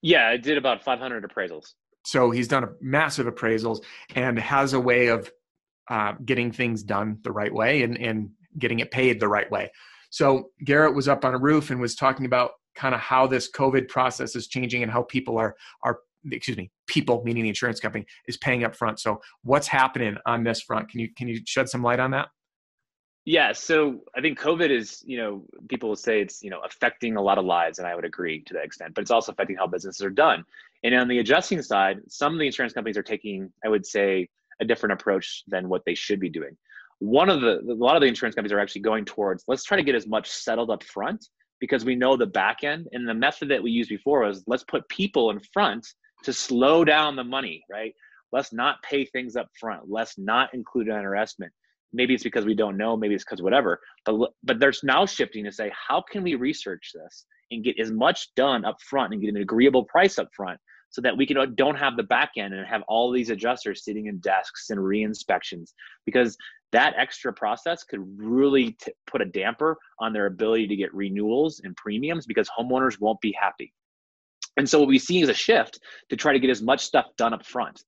Yeah, 0.03 0.29
I 0.29 0.37
did 0.37 0.59
about 0.59 0.83
500 0.83 1.25
appraisals. 1.25 1.75
So 2.05 2.31
he's 2.31 2.49
done 2.49 2.65
a 2.65 2.69
massive 2.81 3.27
appraisals 3.27 3.83
and 4.15 4.39
has 4.39 4.73
a 4.73 4.81
way 4.81 5.09
of 5.09 5.31
uh, 5.89 6.13
getting 6.25 6.53
things 6.53 6.83
done 6.83 7.19
the 7.23 7.33
right 7.33 7.53
way 7.53 7.83
and, 7.83 7.99
and 7.99 8.31
getting 8.59 8.81
it 8.81 8.91
paid 8.91 9.21
the 9.21 9.29
right 9.29 9.51
way. 9.51 9.71
So 10.11 10.51
Garrett 10.65 10.95
was 10.95 11.09
up 11.09 11.25
on 11.25 11.35
a 11.35 11.39
roof 11.39 11.71
and 11.71 11.81
was 11.81 11.95
talking 11.95 12.27
about 12.27 12.53
kind 12.75 12.95
of 12.95 13.01
how 13.01 13.27
this 13.27 13.51
COVID 13.51 13.89
process 13.89 14.37
is 14.37 14.47
changing 14.49 14.83
and 14.83 14.93
how 14.93 15.03
people 15.03 15.39
are 15.39 15.57
are 15.83 16.01
excuse 16.33 16.57
me, 16.57 16.71
people 16.87 17.23
meaning 17.25 17.45
the 17.45 17.49
insurance 17.49 17.81
company 17.81 18.05
is 18.27 18.37
paying 18.37 18.65
up 18.65 18.75
front. 18.75 18.99
So 18.99 19.21
what's 19.43 19.69
happening 19.69 20.17
on 20.27 20.43
this 20.45 20.61
front? 20.61 20.89
Can 20.89 21.01
you 21.01 21.09
can 21.15 21.29
you 21.29 21.41
shed 21.47 21.69
some 21.69 21.83
light 21.83 22.01
on 22.01 22.11
that? 22.13 22.29
Yeah, 23.27 23.51
so 23.51 24.03
I 24.17 24.21
think 24.21 24.39
COVID 24.39 24.71
is, 24.71 25.03
you 25.05 25.19
know, 25.19 25.45
people 25.69 25.89
will 25.89 25.97
say 25.97 26.21
it's, 26.21 26.45
you 26.45 26.51
know, 26.51 26.61
affecting 26.65 27.17
a 27.17 27.21
lot 27.21 27.39
of 27.39 27.45
lives, 27.45 27.81
and 27.81 27.89
I 27.89 27.97
would 27.97 28.05
agree 28.05 28.41
to 28.45 28.55
that 28.55 28.63
extent, 28.63 28.95
but 28.95 29.03
it's 29.03 29.11
also 29.11 29.33
affecting 29.33 29.57
how 29.57 29.67
businesses 29.67 30.01
are 30.01 30.11
done. 30.11 30.45
And 30.85 30.95
on 30.95 31.09
the 31.09 31.19
adjusting 31.19 31.61
side, 31.61 31.99
some 32.07 32.35
of 32.35 32.39
the 32.39 32.47
insurance 32.47 32.73
companies 32.73 32.97
are 32.97 33.03
taking, 33.03 33.51
I 33.65 33.69
would 33.69 33.85
say, 33.85 34.29
a 34.61 34.65
different 34.65 34.93
approach 34.93 35.43
than 35.49 35.69
what 35.69 35.85
they 35.85 35.95
should 35.97 36.21
be 36.21 36.29
doing. 36.29 36.57
One 37.01 37.29
of 37.29 37.41
the, 37.41 37.59
a 37.69 37.75
lot 37.75 37.97
of 37.97 38.01
the 38.01 38.07
insurance 38.07 38.37
companies 38.37 38.53
are 38.53 38.61
actually 38.61 38.83
going 38.83 39.05
towards, 39.05 39.43
let's 39.49 39.65
try 39.65 39.77
to 39.77 39.83
get 39.83 39.97
as 39.97 40.07
much 40.07 40.31
settled 40.31 40.71
up 40.71 40.85
front 40.85 41.27
because 41.59 41.85
we 41.85 41.97
know 41.97 42.17
the 42.17 42.27
back 42.27 42.63
end. 42.63 42.87
And 42.93 43.09
the 43.09 43.15
method 43.15 43.49
that 43.49 43.63
we 43.63 43.73
used 43.73 43.89
before 43.89 44.21
was 44.21 44.45
let's 44.47 44.63
put 44.63 44.89
people 44.89 45.31
in 45.31 45.41
front 45.53 45.85
to 46.23 46.33
slow 46.33 46.85
down 46.85 47.17
the 47.17 47.25
money, 47.25 47.65
right? 47.69 47.93
Let's 48.31 48.53
not 48.53 48.83
pay 48.85 49.05
things 49.05 49.35
up 49.35 49.49
front. 49.59 49.83
Let's 49.89 50.17
not 50.17 50.55
include 50.55 50.87
an 50.89 51.13
estimate 51.17 51.51
maybe 51.93 52.15
it's 52.15 52.25
because 52.25 52.45
we 52.45 52.55
don't 52.55 52.77
know 52.77 52.97
maybe 52.97 53.15
it's 53.15 53.25
because 53.25 53.43
whatever 53.43 53.81
but 54.05 54.31
but 54.43 54.59
there's 54.59 54.81
now 54.83 55.07
shifting 55.07 55.45
to 55.45 55.53
say 55.53 55.71
how 55.89 56.03
can 56.11 56.23
we 56.23 56.35
research 56.35 56.93
this 56.95 57.27
and 57.51 57.65
get 57.65 57.79
as 57.79 57.91
much 57.91 58.35
done 58.35 58.65
up 58.65 58.81
front 58.83 59.13
and 59.13 59.23
get 59.23 59.31
an 59.31 59.41
agreeable 59.41 59.85
price 59.85 60.19
up 60.19 60.29
front 60.35 60.59
so 60.91 61.01
that 61.01 61.17
we 61.17 61.27
can 61.27 61.37
uh, 61.37 61.47
don't 61.55 61.77
have 61.77 61.97
the 61.97 62.03
back 62.03 62.31
end 62.37 62.55
and 62.55 62.67
have 62.67 62.83
all 62.89 63.11
these 63.11 63.31
adjusters 63.31 63.85
sitting 63.85 64.07
in 64.07 64.19
desks 64.19 64.71
and 64.71 64.83
re-inspections? 64.83 65.75
Because 66.05 66.37
that 66.73 66.95
extra 66.97 67.33
process 67.33 67.85
could 67.85 68.01
really 68.17 68.73
t- 68.73 68.93
put 69.07 69.21
a 69.21 69.27
damper 69.27 69.77
on 70.01 70.13
their 70.13 70.27
ability 70.27 70.67
to 70.69 70.77
get 70.77 70.95
renewals 70.95 71.61
and 71.65 71.77
premiums 71.77 72.27
because 72.27 72.49
homeowners 72.49 73.01
won't 73.01 73.21
be 73.21 73.37
happy. 73.41 73.73
And 74.57 74.69
so 74.69 74.79
what 74.79 74.89
we 74.89 74.99
see 74.99 75.21
is 75.21 75.29
a 75.29 75.35
shift 75.35 75.79
to 76.09 76.17
try 76.17 76.33
to 76.33 76.39
get 76.39 76.51
as 76.51 76.63
much 76.63 76.81
stuff 76.81 77.07
done 77.19 77.35
up 77.35 77.45
front 77.45 77.83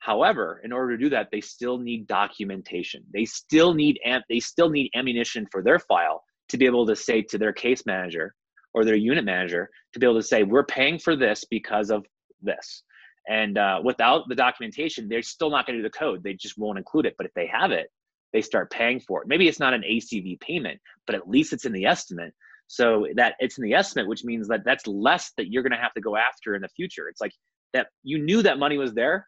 However, 0.00 0.60
in 0.64 0.72
order 0.72 0.96
to 0.96 1.02
do 1.02 1.10
that, 1.10 1.28
they 1.32 1.40
still 1.40 1.78
need 1.78 2.06
documentation. 2.06 3.04
They 3.12 3.24
still 3.24 3.74
need 3.74 3.98
am- 4.04 4.22
they 4.28 4.40
still 4.40 4.70
need 4.70 4.90
ammunition 4.94 5.46
for 5.50 5.62
their 5.62 5.78
file 5.78 6.22
to 6.50 6.56
be 6.56 6.66
able 6.66 6.86
to 6.86 6.96
say 6.96 7.22
to 7.22 7.38
their 7.38 7.52
case 7.52 7.84
manager 7.84 8.34
or 8.74 8.84
their 8.84 8.96
unit 8.96 9.24
manager 9.24 9.68
to 9.92 9.98
be 9.98 10.06
able 10.06 10.20
to 10.20 10.26
say 10.26 10.42
we're 10.42 10.64
paying 10.64 10.98
for 10.98 11.16
this 11.16 11.44
because 11.50 11.90
of 11.90 12.06
this. 12.42 12.82
And 13.28 13.58
uh, 13.58 13.80
without 13.84 14.28
the 14.28 14.34
documentation, 14.34 15.08
they're 15.08 15.22
still 15.22 15.50
not 15.50 15.66
going 15.66 15.76
to 15.76 15.82
do 15.82 15.88
the 15.88 15.98
code. 15.98 16.22
They 16.22 16.34
just 16.34 16.56
won't 16.56 16.78
include 16.78 17.04
it. 17.06 17.14
But 17.18 17.26
if 17.26 17.34
they 17.34 17.46
have 17.46 17.72
it, 17.72 17.88
they 18.32 18.40
start 18.40 18.70
paying 18.70 19.00
for 19.00 19.22
it. 19.22 19.28
Maybe 19.28 19.48
it's 19.48 19.60
not 19.60 19.74
an 19.74 19.82
ACV 19.82 20.40
payment, 20.40 20.80
but 21.06 21.14
at 21.14 21.28
least 21.28 21.52
it's 21.52 21.66
in 21.66 21.72
the 21.72 21.84
estimate. 21.84 22.32
So 22.68 23.06
that 23.16 23.34
it's 23.38 23.58
in 23.58 23.64
the 23.64 23.74
estimate, 23.74 24.08
which 24.08 24.24
means 24.24 24.48
that 24.48 24.64
that's 24.64 24.86
less 24.86 25.32
that 25.36 25.50
you're 25.50 25.62
going 25.62 25.72
to 25.72 25.78
have 25.78 25.94
to 25.94 26.00
go 26.00 26.16
after 26.16 26.54
in 26.54 26.62
the 26.62 26.68
future. 26.68 27.08
It's 27.08 27.20
like 27.20 27.32
that 27.72 27.88
you 28.02 28.22
knew 28.22 28.42
that 28.42 28.58
money 28.58 28.78
was 28.78 28.92
there, 28.92 29.26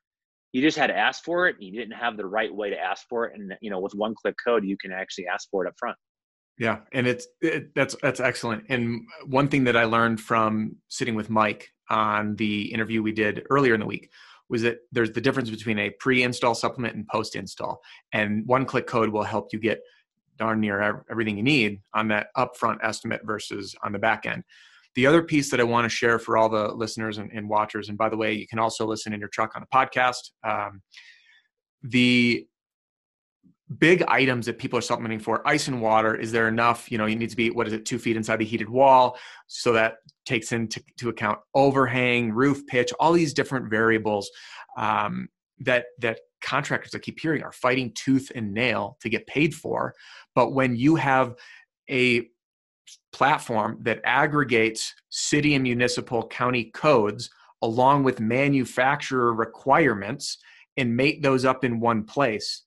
you 0.53 0.63
just 0.63 0.77
had 0.77 0.89
to 0.89 0.97
ask 0.97 1.25
for 1.25 1.49
it 1.49 1.57
you 1.61 1.73
didn't 1.73 1.97
have 1.97 2.17
the 2.17 2.27
right 2.27 2.55
way 2.55 2.71
to 2.71 2.79
ask 2.79 3.07
for 3.09 3.27
it 3.27 3.39
and 3.39 3.53
you 3.61 3.71
know 3.71 3.81
with 3.81 3.93
one 3.95 4.15
click 4.15 4.35
code 4.45 4.65
you 4.65 4.77
can 4.77 4.93
actually 4.93 5.27
ask 5.27 5.49
for 5.51 5.65
it 5.65 5.69
up 5.69 5.75
front 5.79 5.97
yeah 6.59 6.79
and 6.93 7.07
it's 7.07 7.27
it, 7.41 7.75
that's 7.75 7.97
that's 8.03 8.21
excellent. 8.21 8.65
And 8.69 9.03
one 9.27 9.49
thing 9.49 9.65
that 9.65 9.77
i 9.77 9.85
learned 9.85 10.21
from 10.21 10.77
sitting 10.89 11.15
with 11.15 11.31
mike 11.31 11.69
on 11.89 12.37
the 12.37 12.73
interview 12.73 13.03
we 13.03 13.13
did 13.13 13.43
earlier 13.51 13.75
in 13.75 13.81
the 13.81 13.87
week 13.87 14.11
was 14.49 14.63
that 14.63 14.79
there's 14.91 15.13
the 15.13 15.21
difference 15.21 15.49
between 15.49 15.79
a 15.79 15.91
pre-install 16.01 16.55
supplement 16.55 16.95
and 16.95 17.07
post-install 17.07 17.81
and 18.13 18.47
one 18.47 18.65
click 18.65 18.87
code 18.87 19.09
will 19.09 19.23
help 19.23 19.53
you 19.53 19.61
get 19.61 19.81
darn 20.39 20.61
near 20.61 21.05
everything 21.11 21.37
you 21.37 21.43
need 21.43 21.81
on 21.95 22.09
that 22.09 22.29
upfront 22.37 22.79
estimate 22.83 23.21
versus 23.25 23.75
on 23.85 23.93
the 23.93 23.99
back 23.99 24.27
end 24.27 24.43
the 24.95 25.07
other 25.07 25.23
piece 25.23 25.51
that 25.51 25.61
I 25.61 25.65
want 25.65 25.85
to 25.85 25.89
share 25.89 26.19
for 26.19 26.37
all 26.37 26.49
the 26.49 26.69
listeners 26.69 27.19
and, 27.19 27.31
and 27.33 27.49
watchers, 27.49 27.89
and 27.89 27.97
by 27.97 28.09
the 28.09 28.17
way, 28.17 28.33
you 28.33 28.47
can 28.47 28.59
also 28.59 28.87
listen 28.87 29.13
in 29.13 29.21
your 29.21 29.29
truck 29.29 29.53
on 29.55 29.63
a 29.63 29.67
podcast. 29.67 30.31
Um, 30.45 30.83
the 31.83 32.47
big 33.79 34.03
items 34.09 34.47
that 34.47 34.59
people 34.59 34.79
are 34.79 34.83
supplementing 34.83 35.21
for 35.21 35.47
ice 35.47 35.69
and 35.69 35.81
water 35.81 36.15
is 36.17 36.33
there 36.33 36.49
enough 36.49 36.91
you 36.91 36.99
know 36.99 37.07
you 37.07 37.15
need 37.15 37.31
to 37.31 37.37
be 37.37 37.51
what 37.51 37.69
is 37.69 37.73
it 37.73 37.85
two 37.85 37.99
feet 37.99 38.17
inside 38.17 38.37
the 38.37 38.45
heated 38.45 38.69
wall 38.69 39.17
so 39.47 39.73
that 39.73 39.95
takes 40.27 40.51
into 40.51 40.83
to 40.97 41.09
account 41.09 41.39
overhang 41.55 42.33
roof 42.33 42.67
pitch 42.67 42.93
all 42.99 43.13
these 43.13 43.33
different 43.33 43.71
variables 43.71 44.29
um, 44.77 45.29
that 45.61 45.87
that 46.01 46.19
contractors 46.43 46.95
i 46.95 46.99
keep 46.99 47.21
hearing 47.21 47.45
are 47.45 47.53
fighting 47.53 47.93
tooth 47.95 48.33
and 48.35 48.53
nail 48.53 48.97
to 49.01 49.09
get 49.09 49.25
paid 49.29 49.55
for 49.55 49.95
but 50.35 50.53
when 50.53 50.75
you 50.75 50.97
have 50.97 51.35
a 51.89 52.27
platform 53.13 53.79
that 53.83 54.01
aggregates 54.05 54.95
city 55.09 55.55
and 55.55 55.63
municipal 55.63 56.27
county 56.27 56.65
codes 56.65 57.31
along 57.63 58.05
with 58.05 58.21
manufacturer 58.21 59.35
requirements 59.35 60.39
and 60.77 60.97
make 60.97 61.23
those 61.23 61.45
up 61.45 61.65
in 61.65 61.81
one 61.81 62.05
place. 62.05 62.63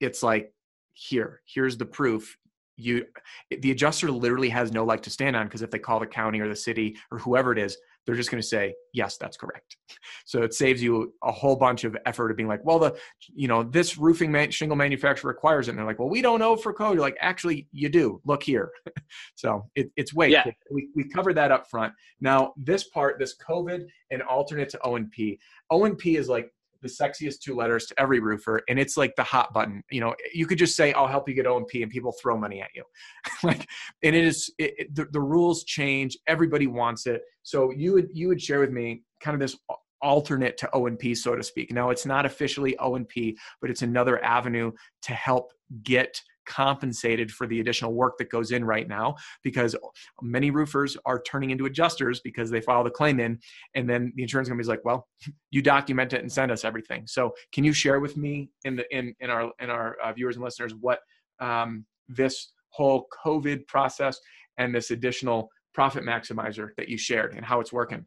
It's 0.00 0.22
like 0.22 0.52
here 0.92 1.40
here's 1.46 1.76
the 1.76 1.86
proof. 1.86 2.36
You 2.76 3.06
the 3.50 3.70
adjuster 3.70 4.10
literally 4.10 4.50
has 4.50 4.72
no 4.72 4.84
leg 4.84 5.02
to 5.02 5.10
stand 5.10 5.36
on 5.36 5.46
because 5.46 5.62
if 5.62 5.70
they 5.70 5.78
call 5.78 6.00
the 6.00 6.06
county 6.06 6.40
or 6.40 6.48
the 6.48 6.56
city 6.56 6.96
or 7.10 7.18
whoever 7.18 7.52
it 7.52 7.58
is 7.58 7.76
they're 8.06 8.14
just 8.14 8.30
going 8.30 8.40
to 8.40 8.46
say 8.46 8.74
yes 8.92 9.16
that's 9.16 9.36
correct. 9.36 9.76
So 10.24 10.42
it 10.42 10.54
saves 10.54 10.82
you 10.82 11.14
a 11.22 11.30
whole 11.30 11.54
bunch 11.54 11.84
of 11.84 11.96
effort 12.04 12.30
of 12.30 12.36
being 12.36 12.48
like 12.48 12.64
well 12.64 12.78
the 12.78 12.96
you 13.34 13.48
know 13.48 13.62
this 13.62 13.96
roofing 13.96 14.32
man, 14.32 14.50
shingle 14.50 14.76
manufacturer 14.76 15.28
requires 15.28 15.68
it. 15.68 15.70
And 15.70 15.78
they're 15.78 15.86
like 15.86 15.98
well 15.98 16.08
we 16.08 16.20
don't 16.20 16.40
know 16.40 16.56
for 16.56 16.72
code. 16.72 16.94
You're 16.94 17.02
like 17.02 17.16
actually 17.20 17.68
you 17.72 17.88
do. 17.88 18.20
Look 18.24 18.42
here. 18.42 18.70
So 19.36 19.66
it, 19.74 19.90
it's 19.96 20.14
way 20.14 20.30
yeah. 20.30 20.44
we, 20.70 20.88
we 20.96 21.04
covered 21.04 21.34
that 21.34 21.52
up 21.52 21.68
front. 21.68 21.92
Now 22.20 22.54
this 22.56 22.84
part 22.84 23.18
this 23.18 23.36
covid 23.36 23.86
and 24.10 24.22
alternate 24.22 24.68
to 24.70 24.80
o&p 24.82 25.38
o&p 25.70 26.16
is 26.16 26.28
like 26.28 26.50
the 26.82 26.88
sexiest 26.88 27.40
two 27.40 27.54
letters 27.54 27.86
to 27.86 27.94
every 28.00 28.20
roofer 28.20 28.62
and 28.68 28.78
it's 28.78 28.96
like 28.96 29.14
the 29.16 29.22
hot 29.22 29.52
button. 29.52 29.82
You 29.90 30.00
know 30.00 30.14
you 30.32 30.46
could 30.46 30.58
just 30.58 30.76
say 30.76 30.92
i'll 30.92 31.06
help 31.06 31.28
you 31.28 31.34
get 31.34 31.46
o&p 31.46 31.82
and 31.82 31.90
people 31.90 32.12
throw 32.12 32.36
money 32.36 32.60
at 32.60 32.70
you. 32.74 32.84
Like 33.42 33.66
and 34.02 34.16
it 34.16 34.24
is 34.24 34.52
it, 34.58 34.74
it, 34.78 34.94
the, 34.94 35.06
the 35.12 35.20
rules 35.20 35.64
change. 35.64 36.16
Everybody 36.26 36.66
wants 36.66 37.06
it. 37.06 37.22
So 37.42 37.70
you 37.70 37.92
would 37.92 38.08
you 38.12 38.28
would 38.28 38.40
share 38.40 38.60
with 38.60 38.70
me 38.70 39.02
kind 39.20 39.34
of 39.34 39.40
this 39.40 39.56
alternate 40.02 40.56
to 40.58 40.70
O&P, 40.74 41.14
so 41.14 41.34
to 41.34 41.42
speak. 41.42 41.72
Now, 41.72 41.90
it's 41.90 42.06
not 42.06 42.26
officially 42.26 42.76
O&P, 42.78 43.36
but 43.60 43.70
it's 43.70 43.82
another 43.82 44.22
avenue 44.22 44.72
to 45.02 45.12
help 45.12 45.52
get 45.82 46.20
compensated 46.46 47.30
for 47.30 47.46
the 47.46 47.60
additional 47.60 47.92
work 47.92 48.16
that 48.18 48.30
goes 48.30 48.52
in 48.52 48.64
right 48.64 48.88
now 48.88 49.14
because 49.42 49.76
many 50.22 50.50
roofers 50.50 50.96
are 51.04 51.20
turning 51.22 51.50
into 51.50 51.66
adjusters 51.66 52.20
because 52.20 52.50
they 52.50 52.60
file 52.60 52.84
the 52.84 52.90
claim 52.90 53.20
in 53.20 53.38
and 53.74 53.88
then 53.88 54.12
the 54.16 54.22
insurance 54.22 54.48
company's 54.48 54.68
like 54.68 54.84
well 54.84 55.06
you 55.50 55.62
document 55.62 56.12
it 56.12 56.20
and 56.20 56.32
send 56.32 56.50
us 56.50 56.64
everything 56.64 57.06
so 57.06 57.32
can 57.52 57.64
you 57.64 57.72
share 57.72 58.00
with 58.00 58.16
me 58.16 58.48
in 58.64 58.76
the 58.76 58.96
in 58.96 59.14
in 59.20 59.30
our 59.30 59.50
in 59.60 59.70
our 59.70 59.96
uh, 60.02 60.12
viewers 60.12 60.36
and 60.36 60.44
listeners 60.44 60.74
what 60.80 61.00
um, 61.40 61.84
this 62.08 62.52
whole 62.70 63.06
covid 63.24 63.66
process 63.66 64.18
and 64.58 64.74
this 64.74 64.90
additional 64.90 65.50
profit 65.74 66.04
maximizer 66.04 66.70
that 66.76 66.88
you 66.88 66.96
shared 66.96 67.34
and 67.34 67.44
how 67.44 67.60
it's 67.60 67.72
working 67.72 68.06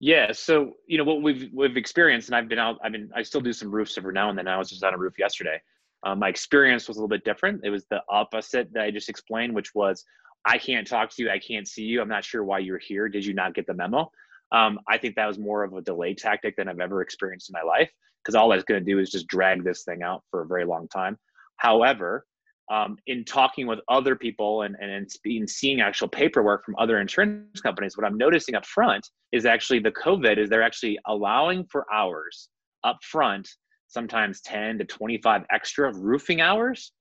yeah, 0.00 0.30
so 0.30 0.74
you 0.86 0.96
know 0.96 1.02
what 1.02 1.22
we've 1.22 1.50
we've 1.52 1.76
experienced, 1.76 2.28
and 2.28 2.36
I've 2.36 2.48
been 2.48 2.58
out. 2.58 2.78
I 2.84 2.88
mean, 2.88 3.10
I 3.16 3.22
still 3.22 3.40
do 3.40 3.52
some 3.52 3.70
roofs 3.70 3.98
every 3.98 4.12
now 4.12 4.30
and 4.30 4.38
then. 4.38 4.46
I 4.46 4.56
was 4.56 4.70
just 4.70 4.84
on 4.84 4.94
a 4.94 4.96
roof 4.96 5.18
yesterday. 5.18 5.60
Um, 6.04 6.20
my 6.20 6.28
experience 6.28 6.88
was 6.88 6.96
a 6.96 7.00
little 7.00 7.08
bit 7.08 7.24
different. 7.24 7.62
It 7.64 7.70
was 7.70 7.84
the 7.90 8.02
opposite 8.08 8.72
that 8.72 8.84
I 8.84 8.90
just 8.90 9.08
explained, 9.08 9.54
which 9.54 9.74
was 9.74 10.04
I 10.44 10.58
can't 10.58 10.86
talk 10.86 11.10
to 11.10 11.22
you, 11.22 11.30
I 11.30 11.38
can't 11.38 11.66
see 11.66 11.82
you. 11.82 12.00
I'm 12.00 12.08
not 12.08 12.24
sure 12.24 12.44
why 12.44 12.60
you're 12.60 12.78
here. 12.78 13.08
Did 13.08 13.24
you 13.24 13.34
not 13.34 13.54
get 13.54 13.66
the 13.66 13.74
memo? 13.74 14.10
Um, 14.52 14.78
I 14.88 14.96
think 14.96 15.16
that 15.16 15.26
was 15.26 15.38
more 15.38 15.64
of 15.64 15.74
a 15.74 15.82
delay 15.82 16.14
tactic 16.14 16.56
than 16.56 16.68
I've 16.68 16.80
ever 16.80 17.02
experienced 17.02 17.50
in 17.50 17.52
my 17.52 17.62
life 17.62 17.90
because 18.22 18.34
all 18.34 18.48
that's 18.48 18.64
going 18.64 18.82
to 18.82 18.92
do 18.92 18.98
is 18.98 19.10
just 19.10 19.26
drag 19.26 19.64
this 19.64 19.84
thing 19.84 20.02
out 20.02 20.22
for 20.30 20.42
a 20.42 20.46
very 20.46 20.64
long 20.64 20.88
time. 20.88 21.18
However, 21.56 22.24
um, 22.70 22.96
in 23.06 23.24
talking 23.24 23.66
with 23.66 23.78
other 23.88 24.14
people 24.14 24.62
and, 24.62 24.76
and, 24.80 25.10
and 25.24 25.50
seeing 25.50 25.80
actual 25.80 26.08
paperwork 26.08 26.64
from 26.64 26.76
other 26.78 27.00
insurance 27.00 27.60
companies, 27.60 27.96
what 27.96 28.06
I'm 28.06 28.18
noticing 28.18 28.54
up 28.54 28.66
front 28.66 29.08
is 29.32 29.46
actually 29.46 29.78
the 29.78 29.92
COVID 29.92 30.38
is 30.38 30.50
they're 30.50 30.62
actually 30.62 30.98
allowing 31.06 31.64
for 31.70 31.86
hours 31.92 32.48
up 32.84 32.98
front, 33.02 33.48
sometimes 33.88 34.40
10 34.42 34.78
to 34.78 34.84
25 34.84 35.42
extra 35.50 35.92
roofing 35.94 36.40
hours 36.40 36.92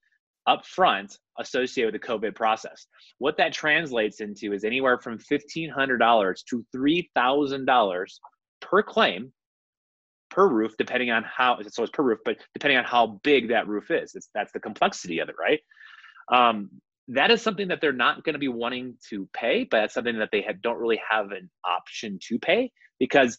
up 0.48 0.66
front 0.66 1.18
associated 1.40 1.94
with 1.94 2.02
the 2.02 2.08
COVID 2.08 2.34
process. 2.34 2.88
What 3.20 3.38
that 3.38 3.54
translates 3.54 4.22
into 4.22 4.54
is 4.54 4.64
anywhere 4.64 4.98
from 4.98 5.18
$1,500 5.18 6.46
to 6.50 6.66
$3,000 6.76 8.06
per 8.62 8.84
claim 8.84 9.34
per 10.30 10.48
roof, 10.48 10.74
depending 10.78 11.12
on 11.12 11.24
how 11.24 11.58
so 11.68 11.84
it's 11.84 11.92
per 11.92 12.04
roof, 12.04 12.20
but 12.26 12.38
depending 12.54 12.78
on 12.78 12.84
how 12.84 13.20
big 13.24 13.50
that 13.50 13.68
roof 13.68 13.92
is. 13.92 14.16
It's 14.16 14.30
that's 14.34 14.52
the 14.52 14.60
complexity 14.60 15.20
of 15.20 15.30
it, 15.30 15.36
right? 15.40 15.60
Um, 16.32 16.70
that 17.10 17.32
is 17.32 17.42
something 17.42 17.70
that 17.70 17.80
they're 17.80 17.94
not 17.94 18.24
going 18.24 18.34
to 18.34 18.40
be 18.40 18.50
wanting 18.50 18.96
to 19.10 19.30
pay, 19.34 19.66
but 19.70 19.80
that's 19.82 19.94
something 19.94 20.20
that 20.20 20.30
they 20.32 20.42
have, 20.42 20.62
don't 20.62 20.78
really 20.78 21.02
have 21.10 21.32
an 21.32 21.50
option 21.64 22.20
to 22.28 22.38
pay 22.40 22.72
because 23.00 23.38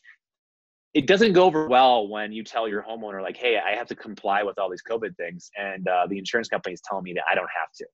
it 0.94 1.06
doesn't 1.06 1.32
go 1.32 1.44
over 1.44 1.68
well 1.68 2.08
when 2.08 2.32
you 2.32 2.42
tell 2.42 2.68
your 2.68 2.82
homeowner 2.82 3.22
like, 3.22 3.36
"Hey, 3.36 3.58
I 3.58 3.76
have 3.76 3.86
to 3.88 3.94
comply 3.94 4.42
with 4.42 4.58
all 4.58 4.70
these 4.70 4.82
COVID 4.88 5.16
things," 5.16 5.50
and 5.56 5.86
uh, 5.86 6.06
the 6.08 6.18
insurance 6.18 6.48
company 6.48 6.74
is 6.74 6.80
telling 6.80 7.04
me 7.04 7.12
that 7.14 7.24
I 7.30 7.34
don't 7.34 7.50
have 7.58 7.72
to. 7.76 7.86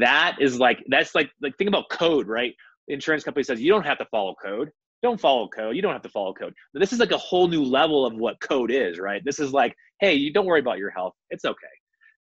That 0.00 0.36
is 0.40 0.58
like 0.58 0.84
that's 0.88 1.14
like 1.14 1.30
like 1.42 1.56
think 1.58 1.68
about 1.68 1.90
code, 1.90 2.28
right? 2.28 2.54
The 2.88 2.94
insurance 2.94 3.24
company 3.24 3.44
says 3.44 3.60
you 3.60 3.70
don't 3.70 3.86
have 3.86 3.98
to 3.98 4.06
follow 4.06 4.34
code 4.42 4.70
don't 5.02 5.20
follow 5.20 5.48
code. 5.48 5.76
You 5.76 5.82
don't 5.82 5.92
have 5.92 6.02
to 6.02 6.08
follow 6.08 6.32
code. 6.32 6.54
But 6.72 6.80
this 6.80 6.92
is 6.92 6.98
like 6.98 7.12
a 7.12 7.18
whole 7.18 7.48
new 7.48 7.64
level 7.64 8.04
of 8.04 8.14
what 8.14 8.40
code 8.40 8.70
is, 8.70 8.98
right? 8.98 9.24
This 9.24 9.38
is 9.38 9.52
like, 9.52 9.74
hey, 10.00 10.14
you 10.14 10.32
don't 10.32 10.46
worry 10.46 10.60
about 10.60 10.78
your 10.78 10.90
health. 10.90 11.14
It's 11.30 11.44
okay. 11.44 11.56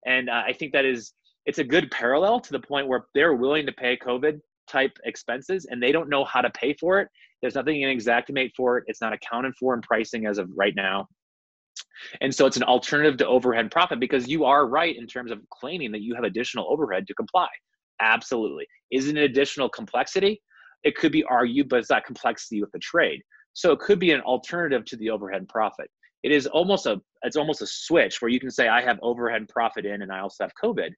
And 0.06 0.30
uh, 0.30 0.42
I 0.46 0.52
think 0.52 0.72
that 0.72 0.84
is 0.84 1.12
it's 1.46 1.58
a 1.58 1.64
good 1.64 1.90
parallel 1.90 2.40
to 2.40 2.52
the 2.52 2.60
point 2.60 2.88
where 2.88 3.06
they're 3.14 3.34
willing 3.34 3.66
to 3.66 3.72
pay 3.72 3.96
COVID 3.96 4.40
type 4.68 4.92
expenses 5.04 5.66
and 5.70 5.82
they 5.82 5.92
don't 5.92 6.08
know 6.08 6.24
how 6.24 6.40
to 6.40 6.50
pay 6.50 6.74
for 6.74 7.00
it. 7.00 7.08
There's 7.40 7.54
nothing 7.54 7.82
in 7.82 7.96
Xactimate 7.98 8.50
for 8.56 8.78
it. 8.78 8.84
It's 8.86 9.00
not 9.00 9.12
accounted 9.12 9.54
for 9.58 9.74
in 9.74 9.80
pricing 9.80 10.26
as 10.26 10.38
of 10.38 10.48
right 10.56 10.74
now. 10.74 11.06
And 12.20 12.34
so 12.34 12.46
it's 12.46 12.56
an 12.56 12.64
alternative 12.64 13.16
to 13.18 13.26
overhead 13.26 13.70
profit 13.70 14.00
because 14.00 14.28
you 14.28 14.44
are 14.44 14.66
right 14.66 14.96
in 14.96 15.06
terms 15.06 15.30
of 15.30 15.38
claiming 15.50 15.92
that 15.92 16.02
you 16.02 16.14
have 16.14 16.24
additional 16.24 16.66
overhead 16.70 17.06
to 17.06 17.14
comply. 17.14 17.48
Absolutely. 18.00 18.66
Is 18.90 19.06
it 19.06 19.16
an 19.16 19.22
additional 19.22 19.68
complexity? 19.68 20.40
it 20.84 20.96
could 20.96 21.12
be 21.12 21.24
argued, 21.24 21.68
but 21.68 21.80
it's 21.80 21.88
that 21.88 22.04
complexity 22.04 22.60
with 22.60 22.72
the 22.72 22.78
trade. 22.78 23.22
So 23.54 23.72
it 23.72 23.80
could 23.80 23.98
be 23.98 24.12
an 24.12 24.20
alternative 24.20 24.84
to 24.86 24.96
the 24.96 25.10
overhead 25.10 25.48
profit. 25.48 25.90
It 26.22 26.32
is 26.32 26.46
almost 26.46 26.86
a 26.86 27.00
it's 27.22 27.36
almost 27.36 27.62
a 27.62 27.66
switch 27.66 28.20
where 28.20 28.28
you 28.28 28.40
can 28.40 28.50
say 28.50 28.68
I 28.68 28.82
have 28.82 28.98
overhead 29.02 29.48
profit 29.48 29.86
in 29.86 30.02
and 30.02 30.12
I 30.12 30.20
also 30.20 30.44
have 30.44 30.52
COVID. 30.62 30.90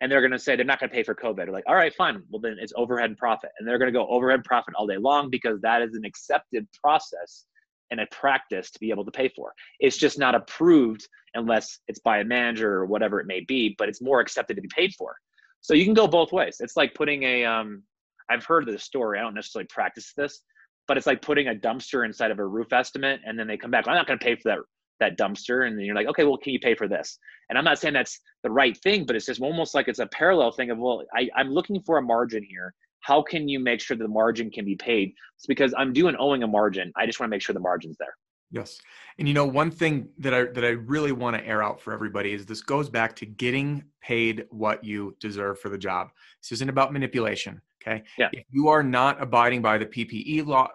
And 0.00 0.10
they're 0.10 0.20
going 0.20 0.32
to 0.32 0.38
say 0.38 0.56
they're 0.56 0.64
not 0.64 0.80
going 0.80 0.88
to 0.88 0.94
pay 0.94 1.02
for 1.02 1.14
COVID. 1.14 1.36
They're 1.36 1.52
like, 1.52 1.68
all 1.68 1.74
right, 1.74 1.94
fine. 1.94 2.22
Well, 2.30 2.40
then 2.40 2.56
it's 2.58 2.72
overhead 2.74 3.10
and 3.10 3.18
profit. 3.18 3.50
And 3.58 3.68
they're 3.68 3.78
going 3.78 3.92
to 3.92 3.98
go 3.98 4.06
overhead 4.08 4.44
profit 4.44 4.74
all 4.76 4.86
day 4.86 4.96
long 4.96 5.28
because 5.28 5.60
that 5.60 5.82
is 5.82 5.94
an 5.94 6.04
accepted 6.04 6.66
process 6.82 7.44
and 7.90 8.00
a 8.00 8.06
practice 8.10 8.70
to 8.70 8.78
be 8.78 8.90
able 8.90 9.04
to 9.04 9.10
pay 9.10 9.28
for. 9.28 9.52
It's 9.78 9.96
just 9.96 10.18
not 10.18 10.34
approved 10.34 11.06
unless 11.34 11.80
it's 11.88 12.00
by 12.00 12.18
a 12.18 12.24
manager 12.24 12.72
or 12.72 12.86
whatever 12.86 13.20
it 13.20 13.26
may 13.26 13.40
be, 13.40 13.74
but 13.78 13.88
it's 13.88 14.00
more 14.00 14.20
accepted 14.20 14.54
to 14.54 14.62
be 14.62 14.70
paid 14.74 14.94
for. 14.94 15.14
So 15.60 15.74
you 15.74 15.84
can 15.84 15.94
go 15.94 16.06
both 16.06 16.32
ways. 16.32 16.56
It's 16.60 16.76
like 16.76 16.94
putting 16.94 17.22
a 17.24 17.44
um, 17.44 17.82
I've 18.30 18.44
heard 18.44 18.66
this 18.66 18.84
story. 18.84 19.18
I 19.18 19.22
don't 19.22 19.34
necessarily 19.34 19.66
practice 19.66 20.12
this, 20.16 20.42
but 20.88 20.96
it's 20.96 21.06
like 21.06 21.20
putting 21.20 21.48
a 21.48 21.54
dumpster 21.54 22.06
inside 22.06 22.30
of 22.30 22.38
a 22.38 22.46
roof 22.46 22.72
estimate, 22.72 23.20
and 23.26 23.38
then 23.38 23.46
they 23.46 23.56
come 23.56 23.70
back. 23.70 23.86
I'm 23.86 23.94
not 23.94 24.06
going 24.06 24.18
to 24.18 24.24
pay 24.24 24.36
for 24.36 24.48
that 24.48 24.58
that 25.00 25.18
dumpster, 25.18 25.66
and 25.66 25.76
then 25.76 25.84
you're 25.84 25.94
like, 25.94 26.06
okay, 26.06 26.24
well, 26.24 26.36
can 26.36 26.52
you 26.52 26.60
pay 26.60 26.74
for 26.74 26.88
this? 26.88 27.18
And 27.48 27.58
I'm 27.58 27.64
not 27.64 27.78
saying 27.78 27.94
that's 27.94 28.20
the 28.42 28.50
right 28.50 28.76
thing, 28.78 29.04
but 29.04 29.16
it's 29.16 29.26
just 29.26 29.40
almost 29.40 29.74
like 29.74 29.88
it's 29.88 29.98
a 29.98 30.06
parallel 30.06 30.52
thing 30.52 30.70
of, 30.70 30.78
well, 30.78 31.02
I, 31.14 31.28
I'm 31.36 31.50
looking 31.50 31.80
for 31.82 31.98
a 31.98 32.02
margin 32.02 32.42
here. 32.42 32.74
How 33.00 33.22
can 33.22 33.48
you 33.48 33.58
make 33.58 33.80
sure 33.80 33.96
the 33.96 34.06
margin 34.06 34.50
can 34.50 34.64
be 34.64 34.76
paid? 34.76 35.12
It's 35.36 35.46
because 35.46 35.74
I'm 35.76 35.92
doing 35.92 36.14
owing 36.18 36.42
a 36.42 36.46
margin. 36.46 36.92
I 36.96 37.06
just 37.06 37.18
want 37.18 37.28
to 37.30 37.34
make 37.34 37.42
sure 37.42 37.54
the 37.54 37.60
margin's 37.60 37.96
there. 37.98 38.14
Yes. 38.52 38.78
And 39.18 39.28
you 39.28 39.34
know, 39.34 39.46
one 39.46 39.70
thing 39.70 40.08
that 40.18 40.34
I 40.34 40.44
that 40.44 40.64
I 40.64 40.70
really 40.70 41.12
want 41.12 41.36
to 41.36 41.46
air 41.46 41.62
out 41.62 41.80
for 41.80 41.92
everybody 41.92 42.32
is 42.32 42.46
this 42.46 42.62
goes 42.62 42.88
back 42.88 43.14
to 43.16 43.26
getting 43.26 43.84
paid 44.02 44.46
what 44.50 44.82
you 44.82 45.16
deserve 45.20 45.60
for 45.60 45.68
the 45.68 45.78
job. 45.78 46.08
This 46.42 46.52
isn't 46.52 46.68
about 46.68 46.92
manipulation. 46.92 47.62
Okay. 47.80 48.02
Yeah. 48.18 48.28
If 48.32 48.44
you 48.50 48.68
are 48.68 48.82
not 48.82 49.22
abiding 49.22 49.62
by 49.62 49.78
the 49.78 49.86
PPE 49.86 50.46
law 50.46 50.68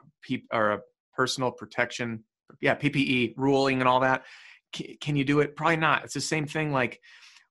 or 0.51 0.71
a 0.71 0.81
personal 1.13 1.51
protection, 1.51 2.23
yeah, 2.61 2.75
PPE 2.75 3.33
ruling 3.37 3.79
and 3.79 3.87
all 3.87 3.99
that, 4.01 4.25
can, 4.73 4.95
can 5.01 5.15
you 5.15 5.23
do 5.23 5.39
it? 5.39 5.55
Probably 5.55 5.77
not. 5.77 6.03
It's 6.03 6.13
the 6.13 6.21
same 6.21 6.45
thing 6.45 6.71
like 6.71 6.99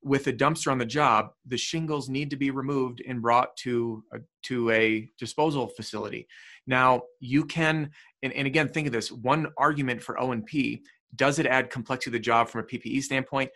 with 0.02 0.26
a 0.26 0.32
dumpster 0.32 0.70
on 0.70 0.78
the 0.78 0.84
job, 0.84 1.30
the 1.46 1.56
shingles 1.56 2.10
need 2.10 2.28
to 2.30 2.36
be 2.36 2.50
removed 2.50 3.02
and 3.08 3.22
brought 3.22 3.56
to 3.56 4.04
a, 4.12 4.18
to 4.42 4.70
a 4.70 5.08
disposal 5.18 5.68
facility. 5.68 6.28
Now 6.66 7.02
you 7.20 7.46
can, 7.46 7.90
and, 8.22 8.32
and 8.34 8.46
again, 8.46 8.68
think 8.68 8.86
of 8.86 8.92
this: 8.92 9.10
one 9.10 9.48
argument 9.56 10.02
for 10.02 10.20
O 10.20 10.32
and 10.32 10.44
P 10.44 10.82
does 11.16 11.38
it 11.38 11.46
add 11.46 11.70
complexity 11.70 12.10
to 12.10 12.18
the 12.18 12.22
job 12.22 12.48
from 12.48 12.60
a 12.60 12.64
PPE 12.64 13.02
standpoint? 13.02 13.50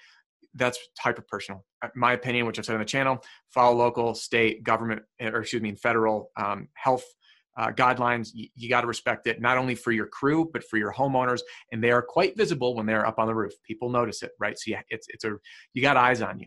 That's 0.54 0.78
hyper 0.98 1.24
personal. 1.28 1.64
Uh, 1.82 1.88
my 1.94 2.12
opinion, 2.12 2.46
which 2.46 2.58
I've 2.58 2.64
said 2.64 2.74
on 2.74 2.80
the 2.80 2.84
channel, 2.86 3.22
follow 3.50 3.76
local, 3.76 4.14
state, 4.14 4.62
government, 4.62 5.02
or 5.20 5.40
excuse 5.40 5.62
me, 5.62 5.74
federal 5.74 6.30
um, 6.36 6.68
health 6.74 7.04
uh, 7.58 7.72
guidelines. 7.72 8.30
You, 8.32 8.48
you 8.54 8.68
got 8.68 8.82
to 8.82 8.86
respect 8.86 9.26
it, 9.26 9.40
not 9.40 9.58
only 9.58 9.74
for 9.74 9.92
your 9.92 10.06
crew, 10.06 10.48
but 10.52 10.64
for 10.64 10.78
your 10.78 10.92
homeowners. 10.92 11.40
And 11.72 11.82
they 11.82 11.90
are 11.90 12.02
quite 12.02 12.36
visible 12.36 12.74
when 12.74 12.86
they're 12.86 13.06
up 13.06 13.18
on 13.18 13.26
the 13.26 13.34
roof. 13.34 13.52
People 13.66 13.90
notice 13.90 14.22
it, 14.22 14.30
right? 14.38 14.58
So 14.58 14.74
it's, 14.88 15.06
it's 15.10 15.24
a, 15.24 15.34
you 15.74 15.82
got 15.82 15.96
eyes 15.96 16.22
on 16.22 16.38
you. 16.38 16.46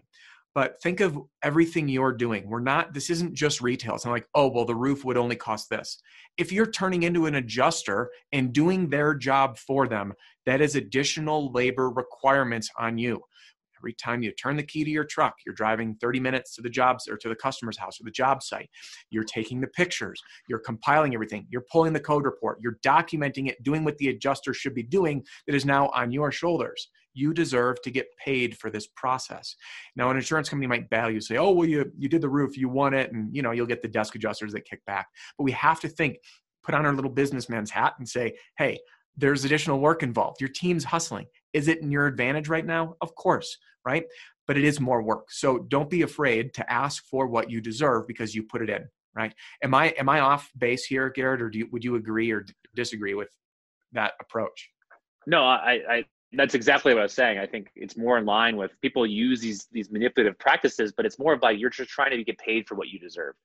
But 0.54 0.82
think 0.82 1.00
of 1.00 1.18
everything 1.44 1.88
you're 1.88 2.12
doing. 2.12 2.50
We're 2.50 2.60
not, 2.60 2.94
this 2.94 3.10
isn't 3.10 3.34
just 3.34 3.62
retail. 3.62 3.96
It's 3.96 4.04
not 4.04 4.12
like, 4.12 4.28
oh, 4.36 4.52
well, 4.52 4.66
the 4.66 4.76
roof 4.76 5.06
would 5.06 5.16
only 5.16 5.38
cost 5.38 5.70
this. 5.70 6.02
If 6.38 6.52
you're 6.52 6.70
turning 6.70 7.04
into 7.04 7.26
an 7.26 7.36
adjuster 7.36 8.10
and 8.34 8.52
doing 8.52 8.90
their 8.90 9.14
job 9.14 9.58
for 9.58 9.88
them, 9.88 10.14
that 10.46 10.60
is 10.60 10.76
additional 10.76 11.54
labor 11.54 11.90
requirements 11.90 12.70
on 12.78 12.98
you. 12.98 13.22
Every 13.82 13.94
time 13.94 14.22
you 14.22 14.32
turn 14.34 14.58
the 14.58 14.64
key 14.64 14.84
to 14.84 14.90
your 14.92 15.04
truck, 15.04 15.38
you're 15.44 15.56
driving 15.56 15.96
30 15.96 16.20
minutes 16.20 16.56
to 16.56 16.62
the 16.62 16.70
jobs 16.70 17.08
or 17.08 17.18
to 17.18 17.30
the 17.30 17.36
customer's 17.36 17.78
house 17.78 18.00
or 18.00 18.04
the 18.04 18.12
job 18.12 18.44
site. 18.44 18.70
You're 19.10 19.24
taking 19.24 19.60
the 19.60 19.68
pictures, 19.68 20.22
you're 20.48 20.60
compiling 20.60 21.16
everything, 21.16 21.48
you're 21.50 21.66
pulling 21.72 21.94
the 21.94 22.00
code 22.00 22.26
report, 22.26 22.60
you're 22.62 22.78
documenting 22.86 23.50
it, 23.50 23.62
doing 23.64 23.84
what 23.84 23.98
the 23.98 24.10
adjuster 24.10 24.54
should 24.54 24.76
be 24.76 24.84
doing 24.84 25.24
that 25.48 25.56
is 25.56 25.66
now 25.66 25.90
on 25.96 26.12
your 26.12 26.32
shoulders. 26.32 26.90
You 27.14 27.34
deserve 27.34 27.82
to 27.82 27.92
get 27.92 28.08
paid 28.24 28.56
for 28.56 28.70
this 28.70 28.88
process. 28.96 29.56
Now, 29.96 30.12
an 30.12 30.18
insurance 30.18 30.48
company 30.48 30.68
might 30.68 30.90
value 30.90 31.20
say, 31.20 31.38
"Oh, 31.38 31.52
well, 31.52 31.68
you 31.68 31.92
you 31.98 32.08
did 32.08 32.22
the 32.22 32.30
roof, 32.30 32.56
you 32.56 32.70
won 32.70 32.94
it, 32.94 33.12
and 33.12 33.36
you 33.36 33.42
know 33.42 33.52
you'll 33.52 33.66
get 33.66 33.82
the 33.82 33.88
desk 33.88 34.16
adjusters 34.16 34.54
that 34.54 34.66
kick 34.66 34.86
back." 34.86 35.08
But 35.38 35.44
we 35.44 35.52
have 35.52 35.82
to 35.82 35.90
think, 35.90 36.20
put 36.64 36.76
on 36.76 36.86
our 36.86 36.94
little 36.94 37.12
businessman's 37.12 37.72
hat, 37.72 37.96
and 37.98 38.08
say, 38.08 38.38
"Hey, 38.58 38.80
there's 39.18 39.46
additional 39.46 39.80
work 39.80 40.04
involved. 40.04 40.40
Your 40.40 40.50
team's 40.50 40.84
hustling. 40.84 41.26
Is 41.54 41.68
it 41.68 41.82
in 41.82 41.92
your 41.92 42.08
advantage 42.08 42.50
right 42.50 42.66
now? 42.66 42.96
Of 43.02 43.16
course, 43.16 43.58
right? 43.86 44.06
But 44.48 44.58
it 44.58 44.64
is 44.64 44.80
more 44.80 45.02
work. 45.02 45.32
So 45.32 45.60
don't 45.60 45.90
be 45.90 46.02
afraid 46.02 46.54
to 46.56 46.72
ask 46.72 47.06
for 47.06 47.28
what 47.28 47.50
you 47.50 47.62
deserve 47.62 48.08
because 48.08 48.34
you 48.36 48.44
put 48.44 48.62
it 48.62 48.70
in, 48.70 48.88
right? 49.16 49.34
Am 49.64 49.74
I 49.74 49.90
am 50.00 50.10
I 50.10 50.20
off 50.20 50.50
base 50.58 50.86
here, 50.86 51.10
Garrett, 51.10 51.42
or 51.42 51.50
do 51.50 51.60
you, 51.60 51.68
would 51.72 51.84
you 51.84 51.96
agree 51.96 52.32
or 52.32 52.46
disagree 52.76 53.14
with 53.14 53.30
that 53.94 54.14
approach? 54.22 54.70
No, 55.28 55.44
I, 55.44 55.80
I 55.90 56.06
that's 56.34 56.56
exactly 56.56 56.94
what 56.94 57.02
I 57.02 57.04
was 57.04 57.14
saying. 57.14 57.38
I 57.38 57.46
think 57.46 57.70
it's 57.76 57.98
more 57.98 58.18
in 58.18 58.26
line 58.26 58.56
with 58.56 58.72
people 58.82 59.06
use 59.06 59.42
these 59.42 59.68
these 59.72 59.92
manipulative 59.92 60.40
practices, 60.40 60.94
but 60.96 61.06
it's 61.06 61.20
more 61.20 61.34
of 61.34 61.42
like 61.42 61.60
you're 61.60 61.70
just 61.70 61.90
trying 61.90 62.12
to 62.12 62.24
get 62.24 62.38
paid 62.38 62.68
for 62.68 62.76
what 62.76 62.88
you 62.88 63.00
deserve, 63.00 63.36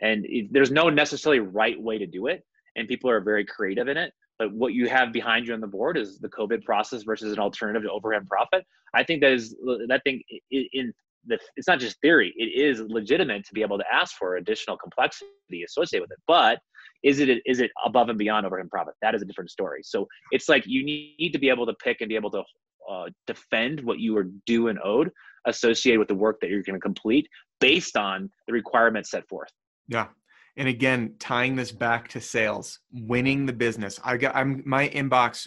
and 0.00 0.24
it, 0.26 0.52
there's 0.52 0.70
no 0.70 0.88
necessarily 0.88 1.40
right 1.40 1.80
way 1.80 1.98
to 1.98 2.06
do 2.06 2.28
it, 2.28 2.44
and 2.76 2.88
people 2.88 3.10
are 3.10 3.20
very 3.20 3.44
creative 3.44 3.88
in 3.88 3.96
it 3.96 4.12
but 4.38 4.52
what 4.52 4.74
you 4.74 4.88
have 4.88 5.12
behind 5.12 5.46
you 5.46 5.54
on 5.54 5.60
the 5.60 5.66
board 5.66 5.96
is 5.96 6.18
the 6.18 6.28
COVID 6.28 6.64
process 6.64 7.02
versus 7.02 7.32
an 7.32 7.38
alternative 7.38 7.82
to 7.82 7.90
overhead 7.90 8.26
profit. 8.26 8.64
I 8.94 9.02
think 9.02 9.20
that 9.22 9.32
is 9.32 9.50
that 9.88 10.00
thing 10.04 10.22
in 10.50 10.92
the 11.26 11.38
it's 11.56 11.66
not 11.66 11.80
just 11.80 12.00
theory; 12.00 12.32
it 12.36 12.60
is 12.60 12.80
legitimate 12.80 13.44
to 13.46 13.54
be 13.54 13.62
able 13.62 13.78
to 13.78 13.84
ask 13.92 14.16
for 14.16 14.36
additional 14.36 14.76
complexity 14.76 15.64
associated 15.64 16.02
with 16.02 16.12
it. 16.12 16.22
But 16.26 16.58
is 17.02 17.20
it 17.20 17.42
is 17.46 17.60
it 17.60 17.70
above 17.84 18.08
and 18.08 18.18
beyond 18.18 18.46
overhead 18.46 18.70
profit? 18.70 18.94
That 19.02 19.14
is 19.14 19.22
a 19.22 19.24
different 19.24 19.50
story. 19.50 19.80
So 19.84 20.06
it's 20.30 20.48
like 20.48 20.64
you 20.66 20.84
need 20.84 21.30
to 21.32 21.38
be 21.38 21.48
able 21.48 21.66
to 21.66 21.74
pick 21.82 22.00
and 22.00 22.08
be 22.08 22.16
able 22.16 22.30
to 22.32 22.42
uh, 22.90 23.06
defend 23.26 23.80
what 23.80 23.98
you 23.98 24.16
are 24.16 24.28
due 24.46 24.68
and 24.68 24.78
owed 24.84 25.10
associated 25.46 25.98
with 25.98 26.08
the 26.08 26.14
work 26.14 26.38
that 26.40 26.50
you're 26.50 26.62
going 26.62 26.74
to 26.74 26.80
complete 26.80 27.28
based 27.60 27.96
on 27.96 28.30
the 28.46 28.52
requirements 28.52 29.10
set 29.10 29.26
forth. 29.28 29.50
Yeah, 29.88 30.08
and 30.56 30.68
again 30.68 31.14
tying 31.18 31.56
this 31.56 31.72
back 31.72 32.08
to 32.08 32.20
sales 32.20 32.80
winning 32.92 33.46
the 33.46 33.52
business. 33.52 34.00
I 34.04 34.16
got 34.16 34.36
i'm 34.36 34.62
my 34.66 34.88
inbox 34.88 35.46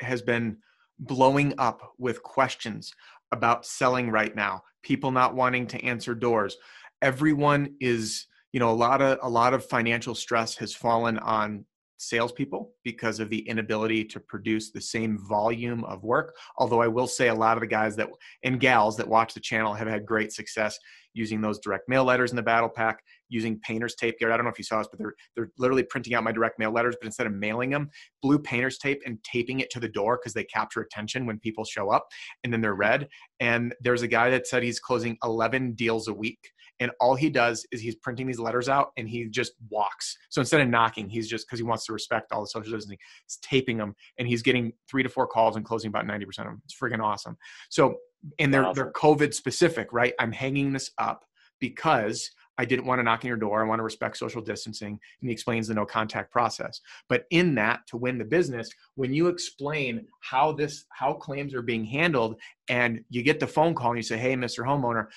has 0.00 0.22
been 0.22 0.58
blowing 0.98 1.54
up 1.58 1.92
with 1.98 2.22
questions 2.22 2.92
about 3.32 3.64
selling 3.64 4.10
right 4.10 4.34
now 4.34 4.62
people 4.82 5.10
not 5.10 5.34
wanting 5.34 5.66
to 5.68 5.84
answer 5.84 6.14
doors. 6.14 6.56
Everyone 7.00 7.74
is 7.80 8.26
you 8.52 8.60
know 8.60 8.70
a 8.70 8.74
lot 8.74 9.00
of 9.00 9.18
a 9.22 9.28
lot 9.28 9.54
of 9.54 9.64
financial 9.64 10.14
stress 10.14 10.56
has 10.56 10.74
fallen 10.74 11.18
on 11.18 11.64
salespeople 12.02 12.72
because 12.82 13.20
of 13.20 13.30
the 13.30 13.38
inability 13.48 14.04
to 14.04 14.18
produce 14.18 14.70
the 14.70 14.80
same 14.80 15.16
volume 15.28 15.84
of 15.84 16.02
work. 16.02 16.34
Although 16.58 16.82
I 16.82 16.88
will 16.88 17.06
say 17.06 17.28
a 17.28 17.34
lot 17.34 17.56
of 17.56 17.60
the 17.60 17.66
guys 17.66 17.96
that 17.96 18.08
and 18.42 18.60
gals 18.60 18.96
that 18.96 19.08
watch 19.08 19.34
the 19.34 19.40
channel 19.40 19.72
have 19.72 19.86
had 19.86 20.04
great 20.04 20.32
success 20.32 20.78
using 21.14 21.40
those 21.40 21.60
direct 21.60 21.88
mail 21.88 22.04
letters 22.04 22.30
in 22.30 22.36
the 22.36 22.42
battle 22.42 22.68
pack, 22.68 23.02
using 23.32 23.58
painter's 23.60 23.94
tape. 23.94 24.18
Garrett, 24.18 24.34
I 24.34 24.36
don't 24.36 24.44
know 24.44 24.52
if 24.52 24.58
you 24.58 24.64
saw 24.64 24.78
this, 24.78 24.88
but 24.90 24.98
they're 24.98 25.14
they're 25.34 25.50
literally 25.58 25.82
printing 25.82 26.14
out 26.14 26.24
my 26.24 26.32
direct 26.32 26.58
mail 26.58 26.72
letters, 26.72 26.96
but 27.00 27.06
instead 27.06 27.26
of 27.26 27.32
mailing 27.32 27.70
them, 27.70 27.90
blue 28.22 28.38
painter's 28.38 28.78
tape 28.78 29.00
and 29.06 29.18
taping 29.24 29.60
it 29.60 29.70
to 29.70 29.80
the 29.80 29.88
door 29.88 30.18
because 30.20 30.34
they 30.34 30.44
capture 30.44 30.80
attention 30.80 31.26
when 31.26 31.38
people 31.38 31.64
show 31.64 31.90
up, 31.90 32.06
and 32.44 32.52
then 32.52 32.60
they're 32.60 32.74
read. 32.74 33.08
And 33.40 33.74
there's 33.80 34.02
a 34.02 34.08
guy 34.08 34.30
that 34.30 34.46
said 34.46 34.62
he's 34.62 34.78
closing 34.78 35.16
11 35.22 35.72
deals 35.72 36.08
a 36.08 36.14
week 36.14 36.52
and 36.82 36.90
all 37.00 37.14
he 37.14 37.30
does 37.30 37.64
is 37.70 37.80
he's 37.80 37.94
printing 37.94 38.26
these 38.26 38.40
letters 38.40 38.68
out 38.68 38.90
and 38.96 39.08
he 39.08 39.26
just 39.26 39.52
walks 39.70 40.16
so 40.30 40.40
instead 40.40 40.60
of 40.60 40.68
knocking 40.68 41.08
he's 41.08 41.28
just 41.28 41.46
because 41.46 41.58
he 41.58 41.64
wants 41.64 41.86
to 41.86 41.92
respect 41.92 42.32
all 42.32 42.40
the 42.40 42.46
social 42.46 42.72
distancing 42.72 42.98
he's 43.26 43.38
taping 43.42 43.76
them 43.76 43.94
and 44.18 44.26
he's 44.26 44.42
getting 44.42 44.72
three 44.90 45.02
to 45.02 45.08
four 45.08 45.26
calls 45.26 45.56
and 45.56 45.64
closing 45.64 45.88
about 45.88 46.06
90% 46.06 46.26
of 46.26 46.36
them 46.36 46.62
it's 46.64 46.74
freaking 46.74 47.02
awesome 47.02 47.36
so 47.70 47.96
and 48.38 48.52
they're, 48.52 48.64
awesome. 48.64 48.74
they're 48.74 48.92
covid 48.92 49.32
specific 49.32 49.92
right 49.92 50.14
i'm 50.18 50.32
hanging 50.32 50.72
this 50.72 50.90
up 50.98 51.24
because 51.60 52.30
I 52.62 52.64
didn't 52.64 52.86
want 52.86 53.00
to 53.00 53.02
knock 53.02 53.24
on 53.24 53.28
your 53.28 53.36
door. 53.36 53.60
I 53.60 53.66
want 53.66 53.80
to 53.80 53.82
respect 53.82 54.16
social 54.16 54.40
distancing. 54.40 54.92
And 54.92 55.28
he 55.28 55.32
explains 55.32 55.66
the 55.66 55.74
no 55.74 55.84
contact 55.84 56.30
process. 56.30 56.80
But 57.08 57.24
in 57.30 57.56
that, 57.56 57.80
to 57.88 57.96
win 57.96 58.18
the 58.18 58.24
business, 58.24 58.70
when 58.94 59.12
you 59.12 59.26
explain 59.26 60.06
how 60.20 60.52
this, 60.52 60.84
how 60.90 61.14
claims 61.14 61.54
are 61.54 61.62
being 61.62 61.84
handled, 61.84 62.36
and 62.68 63.00
you 63.10 63.24
get 63.24 63.40
the 63.40 63.48
phone 63.48 63.74
call 63.74 63.90
and 63.90 63.98
you 63.98 64.04
say, 64.04 64.16
Hey, 64.16 64.36
Mr. 64.36 64.64
Homeowner, 64.64 65.08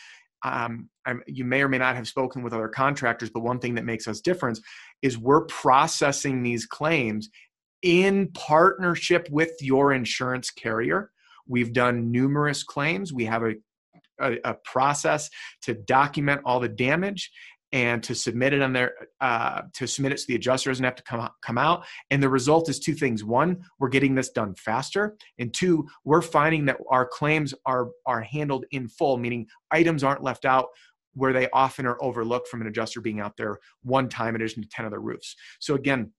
um, 0.44 0.90
you 1.28 1.46
may 1.46 1.62
or 1.62 1.70
may 1.70 1.78
not 1.78 1.96
have 1.96 2.08
spoken 2.08 2.42
with 2.42 2.54
other 2.54 2.68
contractors, 2.68 3.30
but 3.30 3.44
one 3.44 3.60
thing 3.60 3.76
that 3.76 3.86
makes 3.86 4.08
us 4.08 4.22
different 4.22 4.60
is 5.04 5.20
we're 5.20 5.46
processing 5.46 6.42
these 6.42 6.66
claims 6.66 7.30
in 7.84 8.30
partnership 8.34 9.28
with 9.30 9.52
your 9.62 9.94
insurance 9.94 10.50
carrier. 10.50 11.12
We've 11.48 11.74
done 11.74 12.12
numerous 12.12 12.64
claims. 12.64 13.14
We 13.14 13.26
have 13.26 13.44
a, 13.44 13.54
a, 14.20 14.38
a 14.44 14.54
process 14.64 15.30
to 15.64 15.74
document 15.74 16.42
all 16.46 16.60
the 16.60 16.70
damage 16.70 17.32
and 17.72 18.02
to 18.04 18.16
submit 18.16 18.54
it 18.54 18.62
on 18.62 18.74
their 18.74 18.94
uh, 19.22 19.64
to 19.74 19.88
submit 19.88 20.14
it 20.14 20.20
so 20.20 20.26
the 20.28 20.36
adjuster 20.36 20.70
doesn't 20.70 20.86
have 20.86 20.96
to 20.96 21.04
come 21.04 21.30
come 21.42 21.58
out. 21.58 21.86
And 22.12 22.22
the 22.24 22.30
result 22.30 22.70
is 22.70 22.80
two 22.80 22.94
things: 22.94 23.24
one, 23.24 23.64
we're 23.80 23.90
getting 23.90 24.16
this 24.16 24.30
done 24.30 24.56
faster, 24.56 25.18
and 25.40 25.54
two, 25.54 25.88
we're 26.04 26.22
finding 26.22 26.66
that 26.66 26.78
our 26.90 27.06
claims 27.06 27.54
are 27.66 27.90
are 28.06 28.22
handled 28.22 28.66
in 28.72 28.88
full, 28.88 29.18
meaning 29.18 29.48
items 29.72 30.04
aren't 30.04 30.24
left 30.24 30.46
out 30.46 30.68
where 31.16 31.34
they 31.34 31.50
often 31.52 31.86
are 31.86 32.02
overlooked 32.02 32.48
from 32.48 32.62
an 32.62 32.68
adjuster 32.68 33.02
being 33.02 33.20
out 33.20 33.38
there 33.38 33.58
one 33.84 34.10
time 34.10 34.36
in 34.36 34.42
addition 34.42 34.62
to 34.62 34.70
10 34.70 34.86
other 34.86 35.00
roofs. 35.00 35.36
So 35.60 35.76
again, 35.76 36.12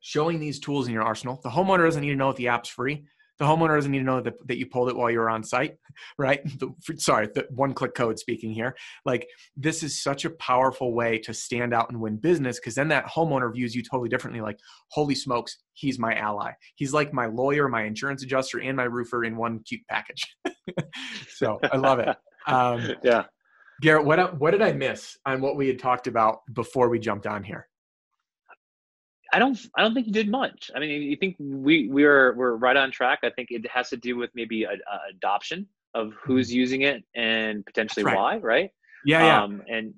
showing 0.00 0.38
these 0.38 0.60
tools 0.60 0.86
in 0.86 0.92
your 0.92 1.04
arsenal. 1.04 1.40
The 1.42 1.50
homeowner 1.50 1.84
doesn't 1.84 2.02
need 2.02 2.10
to 2.10 2.16
know 2.16 2.30
if 2.30 2.36
the 2.36 2.48
app's 2.48 2.68
free. 2.68 3.04
The 3.44 3.50
homeowner 3.50 3.76
doesn't 3.76 3.92
need 3.92 3.98
to 3.98 4.04
know 4.04 4.22
that, 4.22 4.48
that 4.48 4.56
you 4.56 4.64
pulled 4.64 4.88
it 4.88 4.96
while 4.96 5.10
you 5.10 5.18
were 5.18 5.28
on 5.28 5.44
site, 5.44 5.76
right? 6.18 6.42
The, 6.58 6.72
sorry, 6.96 7.28
the 7.34 7.46
one 7.50 7.74
click 7.74 7.94
code 7.94 8.18
speaking 8.18 8.54
here. 8.54 8.74
Like, 9.04 9.28
this 9.54 9.82
is 9.82 10.02
such 10.02 10.24
a 10.24 10.30
powerful 10.30 10.94
way 10.94 11.18
to 11.18 11.34
stand 11.34 11.74
out 11.74 11.90
and 11.90 12.00
win 12.00 12.16
business 12.16 12.58
because 12.58 12.74
then 12.74 12.88
that 12.88 13.04
homeowner 13.04 13.52
views 13.52 13.74
you 13.74 13.82
totally 13.82 14.08
differently. 14.08 14.40
Like, 14.40 14.58
holy 14.88 15.14
smokes, 15.14 15.58
he's 15.74 15.98
my 15.98 16.14
ally. 16.14 16.52
He's 16.76 16.94
like 16.94 17.12
my 17.12 17.26
lawyer, 17.26 17.68
my 17.68 17.82
insurance 17.82 18.22
adjuster, 18.22 18.60
and 18.60 18.78
my 18.78 18.84
roofer 18.84 19.24
in 19.24 19.36
one 19.36 19.58
cute 19.58 19.82
package. 19.90 20.24
so 21.28 21.60
I 21.70 21.76
love 21.76 21.98
it. 21.98 22.16
Um, 22.46 22.94
yeah. 23.02 23.24
Garrett, 23.82 24.06
what, 24.06 24.40
what 24.40 24.52
did 24.52 24.62
I 24.62 24.72
miss 24.72 25.18
on 25.26 25.42
what 25.42 25.56
we 25.56 25.68
had 25.68 25.78
talked 25.78 26.06
about 26.06 26.38
before 26.54 26.88
we 26.88 26.98
jumped 26.98 27.26
on 27.26 27.44
here? 27.44 27.68
I 29.34 29.40
don't 29.40 29.58
I 29.76 29.82
don't 29.82 29.94
think 29.94 30.06
you 30.06 30.12
did 30.12 30.30
much. 30.30 30.70
I 30.76 30.78
mean, 30.78 31.02
you 31.02 31.16
think 31.16 31.34
we 31.40 31.88
we're 31.88 32.34
we're 32.34 32.54
right 32.54 32.76
on 32.76 32.92
track. 32.92 33.18
I 33.24 33.30
think 33.30 33.48
it 33.50 33.68
has 33.68 33.90
to 33.90 33.96
do 33.96 34.16
with 34.16 34.30
maybe 34.34 34.62
a, 34.62 34.70
a 34.70 35.10
adoption 35.10 35.66
of 35.92 36.12
who's 36.22 36.50
mm-hmm. 36.50 36.58
using 36.58 36.82
it 36.82 37.02
and 37.16 37.66
potentially 37.66 38.04
right. 38.04 38.16
why, 38.16 38.36
right? 38.38 38.70
Yeah, 39.04 39.24
yeah. 39.24 39.42
Um, 39.42 39.62
and 39.68 39.92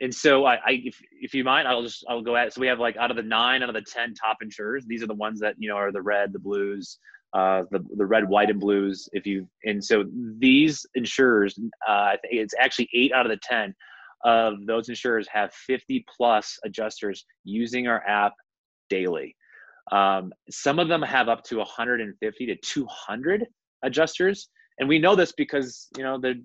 and 0.00 0.12
so 0.12 0.44
I, 0.44 0.54
I, 0.54 0.82
if 0.84 1.00
if 1.12 1.34
you 1.34 1.44
mind, 1.44 1.68
I'll 1.68 1.82
just 1.82 2.04
I'll 2.08 2.20
go 2.20 2.34
at. 2.34 2.52
So 2.52 2.60
we 2.60 2.66
have 2.66 2.80
like 2.80 2.96
out 2.96 3.12
of 3.12 3.16
the 3.16 3.22
nine 3.22 3.62
out 3.62 3.68
of 3.68 3.76
the 3.76 3.82
ten 3.82 4.12
top 4.12 4.38
insurers, 4.42 4.86
these 4.86 5.04
are 5.04 5.08
the 5.08 5.14
ones 5.14 5.38
that 5.38 5.54
you 5.58 5.68
know 5.68 5.76
are 5.76 5.92
the 5.92 6.02
red, 6.02 6.32
the 6.32 6.40
blues, 6.40 6.98
uh, 7.34 7.62
the 7.70 7.78
the 7.96 8.06
red, 8.06 8.28
white, 8.28 8.50
and 8.50 8.58
blues. 8.58 9.08
If 9.12 9.24
you 9.24 9.48
and 9.62 9.84
so 9.84 10.04
these 10.38 10.84
insurers, 10.96 11.56
uh, 11.88 11.92
I 11.92 12.16
think 12.20 12.34
it's 12.34 12.54
actually 12.58 12.88
eight 12.92 13.12
out 13.12 13.24
of 13.24 13.30
the 13.30 13.38
ten 13.40 13.72
of 14.24 14.66
those 14.66 14.88
insurers 14.88 15.26
have 15.32 15.52
50 15.52 16.04
plus 16.16 16.58
adjusters 16.64 17.24
using 17.44 17.88
our 17.88 18.06
app 18.06 18.34
daily. 18.88 19.34
Um, 19.90 20.32
some 20.50 20.78
of 20.78 20.88
them 20.88 21.02
have 21.02 21.28
up 21.28 21.42
to 21.44 21.58
150 21.58 22.46
to 22.46 22.56
200 22.56 23.46
adjusters, 23.82 24.48
and 24.78 24.88
we 24.88 24.98
know 24.98 25.16
this 25.16 25.32
because 25.32 25.88
you 25.96 26.04
know 26.04 26.18
they 26.18 26.36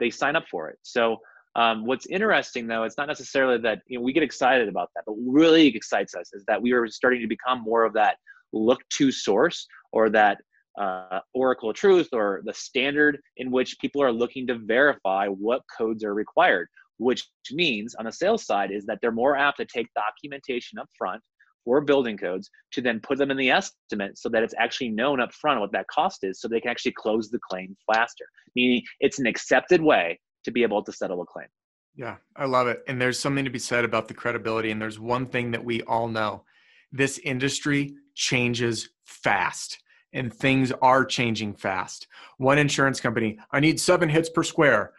they 0.00 0.10
sign 0.10 0.36
up 0.36 0.44
for 0.50 0.68
it. 0.68 0.78
So 0.82 1.18
um, 1.56 1.86
what's 1.86 2.06
interesting 2.06 2.66
though, 2.66 2.84
it's 2.84 2.96
not 2.96 3.08
necessarily 3.08 3.58
that 3.58 3.82
you 3.88 3.98
know 3.98 4.04
we 4.04 4.12
get 4.12 4.22
excited 4.22 4.68
about 4.68 4.90
that, 4.94 5.04
but 5.06 5.16
really 5.26 5.66
excites 5.66 6.14
us 6.14 6.32
is 6.32 6.44
that 6.46 6.60
we 6.60 6.72
are 6.72 6.86
starting 6.88 7.20
to 7.20 7.26
become 7.26 7.62
more 7.62 7.84
of 7.84 7.92
that 7.94 8.16
look 8.52 8.80
to 8.90 9.10
source 9.10 9.66
or 9.92 10.08
that 10.10 10.38
uh, 10.78 11.20
Oracle 11.34 11.72
Truth 11.72 12.08
or 12.12 12.42
the 12.44 12.54
standard 12.54 13.18
in 13.36 13.50
which 13.50 13.78
people 13.80 14.02
are 14.02 14.12
looking 14.12 14.46
to 14.48 14.58
verify 14.58 15.26
what 15.26 15.62
codes 15.76 16.04
are 16.04 16.14
required 16.14 16.68
which 16.98 17.28
means 17.52 17.94
on 17.94 18.04
the 18.04 18.12
sales 18.12 18.44
side 18.44 18.70
is 18.70 18.84
that 18.86 18.98
they're 19.00 19.12
more 19.12 19.36
apt 19.36 19.58
to 19.58 19.64
take 19.64 19.88
documentation 19.94 20.78
up 20.78 20.88
front 20.96 21.20
for 21.64 21.80
building 21.80 22.16
codes 22.16 22.50
to 22.72 22.82
then 22.82 23.00
put 23.00 23.18
them 23.18 23.30
in 23.30 23.36
the 23.36 23.50
estimate 23.50 24.18
so 24.18 24.28
that 24.28 24.42
it's 24.42 24.54
actually 24.58 24.90
known 24.90 25.20
up 25.20 25.32
front 25.32 25.60
what 25.60 25.72
that 25.72 25.86
cost 25.88 26.18
is 26.22 26.40
so 26.40 26.46
they 26.46 26.60
can 26.60 26.70
actually 26.70 26.92
close 26.92 27.30
the 27.30 27.38
claim 27.50 27.76
faster. 27.92 28.24
Meaning 28.54 28.82
it's 29.00 29.18
an 29.18 29.26
accepted 29.26 29.80
way 29.80 30.20
to 30.44 30.50
be 30.50 30.62
able 30.62 30.82
to 30.84 30.92
settle 30.92 31.22
a 31.22 31.26
claim. 31.26 31.48
Yeah 31.96 32.16
i 32.36 32.44
love 32.44 32.66
it. 32.66 32.82
And 32.86 33.00
there's 33.00 33.18
something 33.18 33.44
to 33.44 33.50
be 33.50 33.58
said 33.58 33.84
about 33.84 34.08
the 34.08 34.14
credibility 34.14 34.70
and 34.70 34.80
there's 34.80 35.00
one 35.00 35.26
thing 35.26 35.50
that 35.52 35.64
we 35.64 35.82
all 35.82 36.08
know. 36.08 36.44
This 36.92 37.18
industry 37.18 37.94
changes 38.14 38.90
fast 39.04 39.80
and 40.12 40.32
things 40.32 40.70
are 40.80 41.04
changing 41.04 41.54
fast. 41.54 42.06
One 42.38 42.58
insurance 42.58 43.00
company 43.00 43.38
i 43.52 43.60
need 43.60 43.80
seven 43.80 44.08
hits 44.08 44.28
per 44.28 44.42
square 44.42 44.92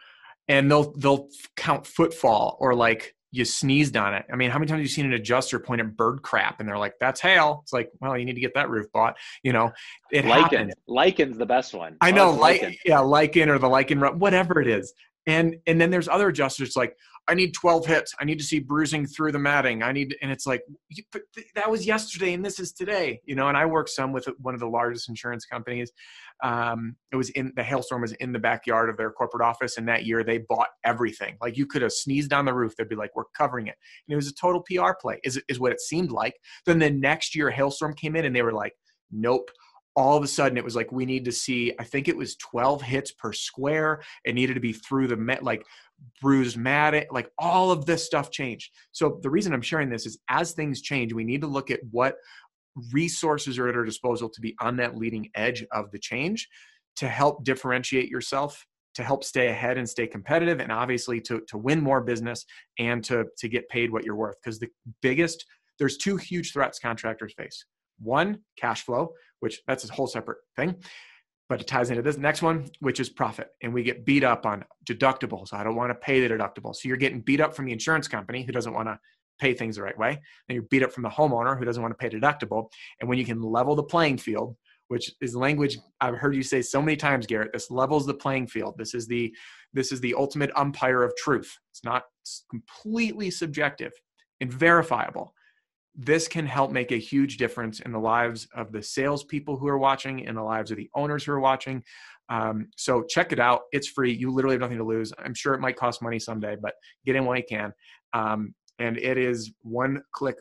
and 0.48 0.70
they'll 0.70 0.92
they'll 0.92 1.28
count 1.56 1.86
footfall 1.86 2.56
or 2.60 2.74
like 2.74 3.14
you 3.32 3.44
sneezed 3.44 3.96
on 3.96 4.14
it. 4.14 4.24
I 4.32 4.36
mean, 4.36 4.50
how 4.50 4.58
many 4.58 4.68
times 4.68 4.78
have 4.78 4.84
you 4.84 4.88
seen 4.88 5.04
an 5.06 5.12
adjuster 5.12 5.58
point 5.58 5.80
at 5.80 5.96
bird 5.96 6.22
crap 6.22 6.60
and 6.60 6.68
they're 6.68 6.78
like, 6.78 6.94
"That's 7.00 7.20
hail." 7.20 7.60
It's 7.62 7.72
like, 7.72 7.90
well, 8.00 8.16
you 8.16 8.24
need 8.24 8.34
to 8.34 8.40
get 8.40 8.54
that 8.54 8.70
roof 8.70 8.86
bought. 8.92 9.16
You 9.42 9.52
know, 9.52 9.72
it 10.10 10.24
lichen. 10.24 10.42
Happens. 10.42 10.74
Lichen's 10.86 11.36
the 11.36 11.46
best 11.46 11.74
one. 11.74 11.96
I 12.00 12.10
know, 12.12 12.30
lichen. 12.30 12.74
yeah, 12.84 13.00
lichen 13.00 13.48
or 13.48 13.58
the 13.58 13.68
lichen, 13.68 14.00
whatever 14.18 14.60
it 14.60 14.68
is. 14.68 14.92
And 15.26 15.56
and 15.66 15.80
then 15.80 15.90
there's 15.90 16.08
other 16.08 16.28
adjusters 16.28 16.76
like, 16.76 16.96
I 17.28 17.34
need 17.34 17.54
12 17.54 17.86
hits. 17.86 18.14
I 18.20 18.24
need 18.24 18.38
to 18.38 18.44
see 18.44 18.60
bruising 18.60 19.06
through 19.06 19.32
the 19.32 19.38
matting. 19.38 19.82
I 19.82 19.92
need, 19.92 20.16
and 20.22 20.30
it's 20.30 20.46
like, 20.46 20.62
that 21.54 21.70
was 21.70 21.84
yesterday 21.84 22.34
and 22.34 22.44
this 22.44 22.60
is 22.60 22.72
today, 22.72 23.20
you 23.24 23.34
know. 23.34 23.48
And 23.48 23.56
I 23.56 23.66
work 23.66 23.88
some 23.88 24.12
with 24.12 24.28
one 24.38 24.54
of 24.54 24.60
the 24.60 24.68
largest 24.68 25.08
insurance 25.08 25.44
companies. 25.44 25.90
Um, 26.44 26.96
it 27.12 27.16
was 27.16 27.30
in 27.30 27.52
the 27.56 27.62
hailstorm 27.62 28.02
was 28.02 28.12
in 28.12 28.32
the 28.32 28.38
backyard 28.38 28.90
of 28.90 28.96
their 28.96 29.10
corporate 29.10 29.42
office, 29.42 29.76
and 29.76 29.88
that 29.88 30.04
year 30.04 30.22
they 30.22 30.38
bought 30.38 30.68
everything. 30.84 31.36
Like 31.40 31.56
you 31.56 31.66
could 31.66 31.82
have 31.82 31.92
sneezed 31.92 32.32
on 32.32 32.44
the 32.44 32.54
roof, 32.54 32.74
they'd 32.76 32.88
be 32.88 32.96
like, 32.96 33.10
"We're 33.16 33.24
covering 33.36 33.66
it," 33.66 33.76
and 34.06 34.12
it 34.12 34.16
was 34.16 34.28
a 34.28 34.34
total 34.34 34.62
PR 34.62 34.92
play. 35.00 35.18
Is 35.24 35.40
is 35.48 35.58
what 35.58 35.72
it 35.72 35.80
seemed 35.80 36.10
like. 36.10 36.34
Then 36.66 36.78
the 36.78 36.90
next 36.90 37.34
year, 37.34 37.50
hailstorm 37.50 37.94
came 37.94 38.16
in, 38.16 38.24
and 38.24 38.36
they 38.36 38.42
were 38.42 38.52
like, 38.52 38.72
"Nope." 39.10 39.50
All 39.96 40.16
of 40.16 40.22
a 40.22 40.28
sudden 40.28 40.58
it 40.58 40.64
was 40.64 40.76
like 40.76 40.92
we 40.92 41.06
need 41.06 41.24
to 41.24 41.32
see 41.32 41.72
i 41.80 41.84
think 41.84 42.08
it 42.08 42.16
was 42.16 42.36
12 42.36 42.82
hits 42.82 43.12
per 43.12 43.32
square. 43.32 44.02
It 44.24 44.34
needed 44.34 44.54
to 44.54 44.60
be 44.60 44.72
through 44.72 45.08
the 45.08 45.16
met 45.16 45.42
like 45.42 45.64
bruised 46.20 46.56
mat 46.56 47.06
like 47.10 47.30
all 47.38 47.70
of 47.70 47.86
this 47.86 48.04
stuff 48.04 48.30
changed. 48.30 48.70
So 48.92 49.18
the 49.22 49.30
reason 49.30 49.52
i'm 49.52 49.62
sharing 49.62 49.90
this 49.90 50.06
is 50.06 50.18
as 50.28 50.52
things 50.52 50.82
change 50.82 51.12
we 51.12 51.24
need 51.24 51.40
to 51.40 51.46
look 51.46 51.70
at 51.70 51.80
what 51.90 52.16
resources 52.92 53.58
are 53.58 53.68
at 53.68 53.76
our 53.76 53.84
disposal 53.84 54.28
to 54.28 54.40
be 54.40 54.54
on 54.60 54.76
that 54.76 54.96
leading 54.96 55.30
edge 55.34 55.64
of 55.72 55.90
the 55.90 55.98
change 55.98 56.46
to 56.96 57.08
help 57.08 57.44
differentiate 57.44 58.10
yourself 58.10 58.66
to 58.96 59.02
help 59.02 59.22
stay 59.22 59.48
ahead 59.48 59.76
and 59.76 59.86
stay 59.86 60.06
competitive 60.06 60.58
and 60.58 60.72
obviously 60.72 61.20
to, 61.20 61.42
to 61.48 61.58
win 61.58 61.82
more 61.82 62.00
business 62.00 62.46
and 62.78 63.04
to, 63.04 63.26
to 63.36 63.46
get 63.46 63.68
paid 63.68 63.92
what 63.92 64.04
you're 64.04 64.16
worth. 64.16 64.36
Because 64.42 64.58
the 64.58 64.68
biggest 65.02 65.44
there's 65.78 65.98
two 65.98 66.16
huge 66.16 66.52
threats 66.52 66.78
contractors 66.78 67.34
face. 67.36 67.66
One 67.98 68.38
cash 68.58 68.84
flow 68.84 69.12
which 69.40 69.60
that's 69.66 69.88
a 69.88 69.92
whole 69.92 70.06
separate 70.06 70.38
thing 70.56 70.76
but 71.48 71.60
it 71.60 71.66
ties 71.66 71.90
into 71.90 72.02
this 72.02 72.18
next 72.18 72.42
one, 72.42 72.68
which 72.80 72.98
is 72.98 73.08
profit. 73.08 73.50
And 73.62 73.72
we 73.72 73.82
get 73.82 74.04
beat 74.04 74.24
up 74.24 74.46
on 74.46 74.64
deductibles. 74.84 75.52
I 75.52 75.62
don't 75.62 75.76
want 75.76 75.90
to 75.90 75.94
pay 75.94 76.26
the 76.26 76.34
deductible. 76.34 76.74
So 76.74 76.88
you're 76.88 76.96
getting 76.96 77.20
beat 77.20 77.40
up 77.40 77.54
from 77.54 77.66
the 77.66 77.72
insurance 77.72 78.08
company 78.08 78.42
who 78.42 78.52
doesn't 78.52 78.72
want 78.72 78.88
to 78.88 78.98
pay 79.38 79.54
things 79.54 79.76
the 79.76 79.82
right 79.82 79.96
way. 79.96 80.10
And 80.48 80.54
you're 80.54 80.64
beat 80.64 80.82
up 80.82 80.92
from 80.92 81.04
the 81.04 81.08
homeowner 81.08 81.56
who 81.56 81.64
doesn't 81.64 81.82
want 81.82 81.96
to 81.96 81.98
pay 81.98 82.14
deductible. 82.14 82.68
And 83.00 83.08
when 83.08 83.18
you 83.18 83.24
can 83.24 83.42
level 83.42 83.76
the 83.76 83.84
playing 83.84 84.18
field, 84.18 84.56
which 84.88 85.12
is 85.20 85.34
language 85.34 85.78
I've 86.00 86.16
heard 86.16 86.34
you 86.34 86.42
say 86.42 86.62
so 86.62 86.80
many 86.80 86.96
times, 86.96 87.26
Garrett, 87.26 87.52
this 87.52 87.70
levels 87.70 88.06
the 88.06 88.14
playing 88.14 88.46
field. 88.46 88.76
This 88.78 88.94
is 88.94 89.06
the 89.06 89.34
this 89.72 89.92
is 89.92 90.00
the 90.00 90.14
ultimate 90.14 90.50
umpire 90.54 91.02
of 91.02 91.14
truth. 91.16 91.58
It's 91.72 91.84
not 91.84 92.04
completely 92.50 93.30
subjective 93.30 93.92
and 94.40 94.52
verifiable 94.52 95.34
this 95.96 96.28
can 96.28 96.46
help 96.46 96.70
make 96.70 96.92
a 96.92 96.96
huge 96.96 97.38
difference 97.38 97.80
in 97.80 97.92
the 97.92 97.98
lives 97.98 98.46
of 98.54 98.70
the 98.70 98.82
salespeople 98.82 99.56
who 99.56 99.66
are 99.66 99.78
watching, 99.78 100.20
in 100.20 100.34
the 100.34 100.42
lives 100.42 100.70
of 100.70 100.76
the 100.76 100.90
owners 100.94 101.24
who 101.24 101.32
are 101.32 101.40
watching. 101.40 101.82
Um, 102.28 102.68
so 102.76 103.02
check 103.02 103.32
it 103.32 103.40
out. 103.40 103.62
It's 103.72 103.88
free. 103.88 104.12
You 104.12 104.30
literally 104.30 104.54
have 104.54 104.60
nothing 104.60 104.78
to 104.78 104.84
lose. 104.84 105.12
I'm 105.18 105.34
sure 105.34 105.54
it 105.54 105.60
might 105.60 105.76
cost 105.76 106.02
money 106.02 106.18
someday, 106.18 106.56
but 106.60 106.74
get 107.04 107.16
in 107.16 107.24
while 107.24 107.36
you 107.36 107.44
can. 107.48 107.72
Um, 108.12 108.54
and 108.78 108.98
it 108.98 109.16
is 109.16 109.52
one 109.62 110.02
click, 110.12 110.36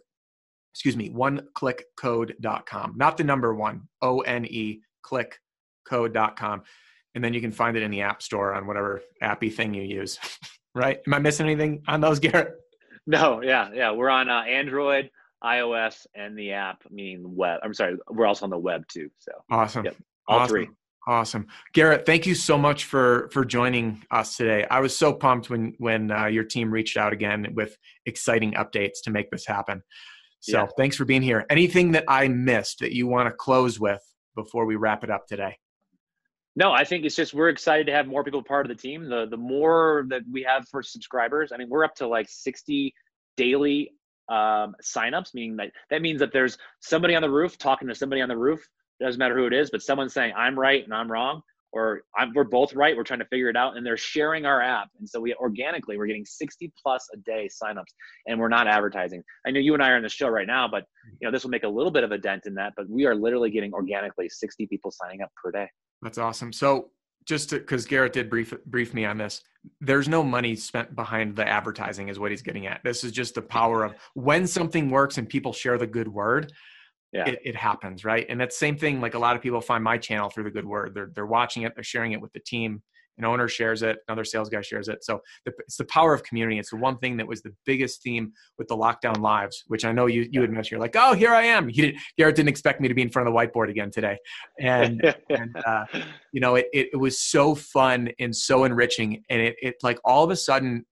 excuse 0.74 0.98
me, 0.98 1.10
one 1.10 1.48
click 1.54 1.86
code.com, 1.96 2.94
not 2.98 3.18
the 3.18 3.24
number 3.24 3.54
one, 3.54 3.84
O 4.02 4.20
N 4.22 4.46
E 4.46 4.82
click 5.04 5.40
code.com. 5.88 6.64
And 7.14 7.24
then 7.24 7.34
you 7.34 7.40
can 7.40 7.52
find 7.52 7.78
it 7.78 7.84
in 7.84 7.92
the 7.92 8.02
app 8.02 8.22
store 8.22 8.54
on 8.54 8.68
whatever 8.68 9.02
appy 9.22 9.50
thing 9.50 9.74
you 9.74 9.84
use. 9.84 10.20
right? 10.76 11.00
Am 11.08 11.14
I 11.14 11.20
missing 11.20 11.46
anything 11.46 11.82
on 11.88 12.02
those, 12.02 12.20
Garrett? 12.20 12.56
No, 13.08 13.42
yeah, 13.42 13.70
yeah. 13.74 13.92
We're 13.92 14.10
on 14.10 14.30
uh, 14.30 14.42
Android, 14.42 15.10
iOS 15.46 16.06
and 16.16 16.38
the 16.38 16.54
app, 16.54 16.84
meaning 16.90 17.22
the 17.22 17.30
web. 17.30 17.60
I'm 17.64 17.74
sorry, 17.74 17.98
we're 18.10 18.26
also 18.26 18.46
on 18.46 18.50
the 18.50 18.58
web 18.58 18.88
too. 18.88 19.10
So 19.20 19.32
awesome. 19.50 19.86
Yep, 19.86 19.96
all 20.28 20.40
awesome. 20.40 20.50
three. 20.50 20.70
Awesome, 21.08 21.46
Garrett. 21.74 22.06
Thank 22.06 22.26
you 22.26 22.34
so 22.34 22.58
much 22.58 22.86
for 22.86 23.30
for 23.32 23.46
joining 23.46 24.04
us 24.10 24.38
today. 24.38 24.66
I 24.72 24.80
was 24.80 24.98
so 24.98 25.14
pumped 25.14 25.52
when 25.52 25.76
when 25.78 26.12
uh, 26.12 26.26
your 26.26 26.44
team 26.44 26.72
reached 26.72 26.98
out 26.98 27.14
again 27.14 27.54
with 27.54 27.78
exciting 28.08 28.54
updates 28.54 29.04
to 29.04 29.12
make 29.12 29.30
this 29.30 29.46
happen. 29.46 29.84
So 30.40 30.62
yeah. 30.62 30.68
thanks 30.78 30.96
for 30.96 31.06
being 31.06 31.22
here. 31.22 31.46
Anything 31.50 31.92
that 31.92 32.06
I 32.08 32.28
missed 32.28 32.80
that 32.80 32.94
you 32.94 33.08
want 33.08 33.28
to 33.30 33.36
close 33.36 33.80
with 33.80 34.02
before 34.36 34.66
we 34.66 34.76
wrap 34.76 35.04
it 35.04 35.12
up 35.12 35.28
today? 35.28 35.58
No, 36.56 36.72
I 36.72 36.86
think 36.86 37.06
it's 37.06 37.16
just 37.16 37.34
we're 37.34 37.50
excited 37.50 37.86
to 37.88 37.94
have 37.94 38.08
more 38.08 38.24
people 38.24 38.42
part 38.42 38.66
of 38.66 38.76
the 38.76 38.82
team. 38.82 39.08
The 39.08 39.28
the 39.30 39.38
more 39.38 40.06
that 40.10 40.22
we 40.32 40.42
have 40.44 40.68
for 40.70 40.82
subscribers, 40.82 41.52
I 41.52 41.58
mean, 41.58 41.70
we're 41.70 41.84
up 41.84 41.96
to 41.96 42.08
like 42.08 42.28
60 42.30 42.94
daily 43.38 43.92
um, 44.30 44.76
signups, 44.84 45.34
meaning 45.34 45.58
that 45.58 45.72
that 45.90 46.02
means 46.02 46.20
that 46.20 46.32
there's 46.34 46.58
somebody 46.82 47.16
on 47.16 47.22
the 47.22 47.30
roof 47.30 47.58
talking 47.58 47.88
to 47.88 47.96
somebody 47.96 48.22
on 48.22 48.30
the 48.30 48.38
roof. 48.38 48.68
It 49.00 49.04
Doesn't 49.04 49.20
matter 49.20 49.38
who 49.38 49.46
it 49.46 49.54
is, 49.54 49.70
but 49.70 49.82
someone's 49.82 50.14
saying 50.14 50.34
I'm 50.36 50.58
right 50.58 50.84
and 50.84 50.94
I'm 50.94 51.12
wrong, 51.12 51.42
or 51.74 52.02
I'm, 52.18 52.32
we're 52.34 52.46
both 52.46 52.74
right. 52.74 52.96
We're 52.96 53.04
trying 53.04 53.20
to 53.20 53.26
figure 53.26 53.50
it 53.50 53.58
out, 53.58 53.76
and 53.76 53.86
they're 53.86 53.98
sharing 53.98 54.46
our 54.46 54.62
app. 54.62 54.90
And 55.00 55.08
so 55.08 55.20
we 55.20 55.36
organically 55.36 55.98
we're 55.98 56.08
getting 56.08 56.26
60 56.26 56.72
plus 56.82 57.08
a 57.14 57.18
day 57.18 57.50
signups, 57.64 57.94
and 58.28 58.40
we're 58.40 58.50
not 58.50 58.68
advertising. 58.68 59.24
I 59.46 59.52
know 59.52 59.60
you 59.60 59.74
and 59.74 59.84
I 59.84 59.90
are 59.92 59.98
on 59.98 60.04
the 60.04 60.10
show 60.10 60.30
right 60.30 60.48
now, 60.48 60.68
but 60.68 60.86
you 61.20 61.28
know 61.28 61.32
this 61.32 61.44
will 61.44 61.52
make 61.52 61.64
a 61.64 61.70
little 61.70 61.92
bit 61.92 62.04
of 62.04 62.12
a 62.12 62.18
dent 62.18 62.46
in 62.46 62.56
that. 62.56 62.74
But 62.78 62.90
we 62.90 63.06
are 63.06 63.16
literally 63.16 63.52
getting 63.52 63.74
organically 63.74 64.30
60 64.30 64.68
people 64.68 64.92
signing 64.92 65.22
up 65.22 65.30
per 65.42 65.52
day. 65.52 65.70
That's 66.02 66.18
awesome. 66.18 66.54
So 66.54 66.92
just 67.26 67.50
because 67.50 67.86
Garrett 67.86 68.14
did 68.14 68.30
brief 68.30 68.54
brief 68.66 68.94
me 68.94 69.06
on 69.06 69.18
this, 69.18 69.42
there's 69.82 70.08
no 70.08 70.24
money 70.24 70.56
spent 70.56 70.96
behind 70.96 71.36
the 71.36 71.48
advertising, 71.48 72.10
is 72.10 72.20
what 72.20 72.32
he's 72.32 72.42
getting 72.42 72.68
at. 72.68 72.82
This 72.84 73.04
is 73.04 73.12
just 73.12 73.36
the 73.36 73.42
power 73.42 73.84
of 73.84 73.96
when 74.14 74.46
something 74.48 74.90
works 74.90 75.18
and 75.18 75.28
people 75.28 75.54
share 75.54 75.78
the 75.78 75.88
good 75.88 76.08
word. 76.08 76.54
yeah. 77.14 77.30
it, 77.30 77.40
it 77.44 77.56
happens, 77.56 78.04
right? 78.04 78.26
And 78.30 78.40
that's 78.40 78.58
same 78.58 78.78
thing. 78.78 79.02
Like 79.02 79.14
a 79.14 79.20
lot 79.20 79.36
of 79.36 79.42
people 79.42 79.62
find 79.62 79.84
my 79.84 79.98
channel 79.98 80.30
through 80.30 80.44
the 80.44 80.52
good 80.52 80.66
word. 80.66 80.94
They're 80.94 81.12
they're 81.14 81.26
watching 81.26 81.64
it, 81.64 81.74
they're 81.76 81.84
sharing 81.84 82.12
it 82.12 82.22
with 82.22 82.34
the 82.34 82.42
team. 82.42 82.84
An 83.18 83.26
owner 83.26 83.48
shares 83.48 83.82
it, 83.82 83.98
another 84.08 84.26
sales 84.26 84.50
guy 84.50 84.62
shares 84.62 84.88
it. 84.88 85.04
So 85.04 85.22
the, 85.46 85.54
it's 85.60 85.78
the 85.78 85.86
power 85.86 86.14
of 86.14 86.24
community. 86.24 86.60
It's 86.60 86.72
the 86.72 86.78
one 86.78 86.98
thing 86.98 87.18
that 87.18 87.28
was 87.28 87.42
the 87.42 87.54
biggest 87.66 88.02
theme 88.04 88.34
with 88.58 88.68
the 88.68 88.76
lockdown 88.76 89.20
lives, 89.20 89.64
which 89.68 89.86
I 89.86 89.92
know 89.92 90.06
you 90.08 90.28
you 90.32 90.42
had 90.42 90.52
mentioned. 90.52 90.72
You're 90.72 90.82
like, 90.82 90.96
oh, 90.98 91.14
here 91.14 91.34
I 91.34 91.44
am. 91.44 91.68
He 91.68 91.82
didn't, 91.82 92.02
Garrett 92.18 92.36
didn't 92.36 92.50
expect 92.50 92.82
me 92.82 92.88
to 92.88 92.94
be 92.94 93.02
in 93.02 93.10
front 93.10 93.28
of 93.28 93.34
the 93.34 93.40
whiteboard 93.40 93.70
again 93.70 93.92
today, 93.92 94.18
and 94.60 95.16
and 95.30 95.56
uh, 95.66 95.86
you 96.32 96.42
know 96.42 96.56
it, 96.56 96.68
it, 96.74 96.90
it 96.94 96.98
was 96.98 97.20
so 97.20 97.56
fun 97.56 98.10
and 98.20 98.36
so 98.36 98.64
enriching, 98.64 99.24
and 99.30 99.42
it 99.42 99.56
it 99.62 99.76
like 99.84 100.00
all 100.04 100.24
of 100.24 100.32
a 100.32 100.36
sudden 100.36 100.86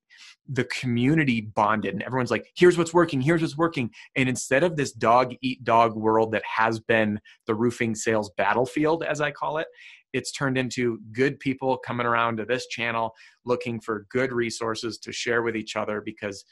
the 0.50 0.66
community 0.66 1.40
bonded 1.40 1.94
and 1.94 2.04
everyone's 2.04 2.32
like 2.32 2.52
here's 2.56 2.78
what's 2.78 2.94
working 2.94 3.22
here's 3.22 3.42
what's 3.42 3.58
working 3.58 3.90
and 4.18 4.28
instead 4.28 4.62
of 4.62 4.76
this 4.76 4.92
dog 4.92 5.34
eat 5.42 5.64
dog 5.64 5.96
world 5.96 6.34
that 6.34 6.44
has 6.44 6.82
been 6.82 7.18
the 7.48 7.56
roofing 7.56 7.96
sales 7.96 8.30
battlefield 8.36 9.04
as 9.04 9.22
i 9.22 9.32
call 9.32 9.58
it 9.58 9.68
it's 10.14 10.32
turned 10.32 10.58
into 10.58 11.00
good 11.12 11.40
people 11.40 11.78
coming 11.78 12.06
around 12.06 12.38
to 12.38 12.46
this 12.46 12.68
channel 12.68 13.14
looking 13.46 13.80
for 13.80 14.06
good 14.10 14.32
resources 14.32 14.98
to 15.00 15.12
share 15.12 15.42
with 15.42 15.56
each 15.56 15.76
other 15.76 16.02
because 16.02 16.46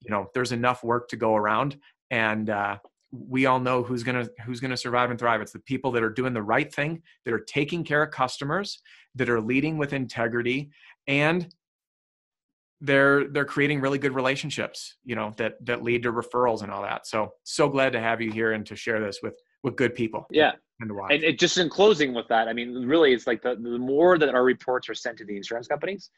you 0.00 0.10
know 0.10 0.28
there's 0.32 0.52
enough 0.52 0.82
work 0.82 1.08
to 1.08 1.16
go 1.16 1.36
around. 1.36 1.76
And 2.10 2.50
uh, 2.50 2.78
we 3.12 3.46
all 3.46 3.60
know 3.60 3.82
who's 3.82 4.02
gonna 4.02 4.28
who's 4.44 4.60
gonna 4.60 4.76
survive 4.76 5.10
and 5.10 5.18
thrive. 5.18 5.40
It's 5.40 5.52
the 5.52 5.58
people 5.58 5.90
that 5.92 6.02
are 6.02 6.10
doing 6.10 6.32
the 6.32 6.42
right 6.42 6.72
thing 6.72 7.02
that 7.24 7.34
are 7.34 7.44
taking 7.46 7.84
care 7.84 8.02
of 8.02 8.12
customers 8.12 8.80
that 9.16 9.28
are 9.28 9.40
leading 9.40 9.76
with 9.76 9.92
integrity 9.92 10.70
and 11.06 11.52
they're 12.80 13.28
they're 13.28 13.44
creating 13.44 13.80
really 13.80 13.98
good 13.98 14.14
relationships 14.14 14.96
you 15.04 15.14
know 15.14 15.34
that 15.36 15.54
that 15.66 15.82
lead 15.82 16.02
to 16.04 16.12
referrals 16.12 16.62
and 16.62 16.70
all 16.70 16.82
that. 16.82 17.06
So 17.06 17.32
so 17.42 17.68
glad 17.68 17.92
to 17.92 18.00
have 18.00 18.20
you 18.20 18.30
here 18.30 18.52
and 18.52 18.64
to 18.66 18.76
share 18.76 19.00
this 19.00 19.18
with 19.22 19.36
with 19.62 19.76
good 19.76 19.94
people. 19.94 20.26
Yeah 20.30 20.52
and, 20.80 20.90
and 21.10 21.24
it, 21.24 21.38
just 21.38 21.58
in 21.58 21.68
closing 21.68 22.14
with 22.14 22.26
that 22.28 22.48
i 22.48 22.52
mean 22.52 22.74
really 22.86 23.12
it's 23.12 23.26
like 23.26 23.42
the, 23.42 23.56
the 23.56 23.78
more 23.78 24.18
that 24.18 24.34
our 24.34 24.44
reports 24.44 24.88
are 24.88 24.94
sent 24.94 25.16
to 25.18 25.24
the 25.24 25.36
insurance 25.36 25.66
companies 25.66 26.10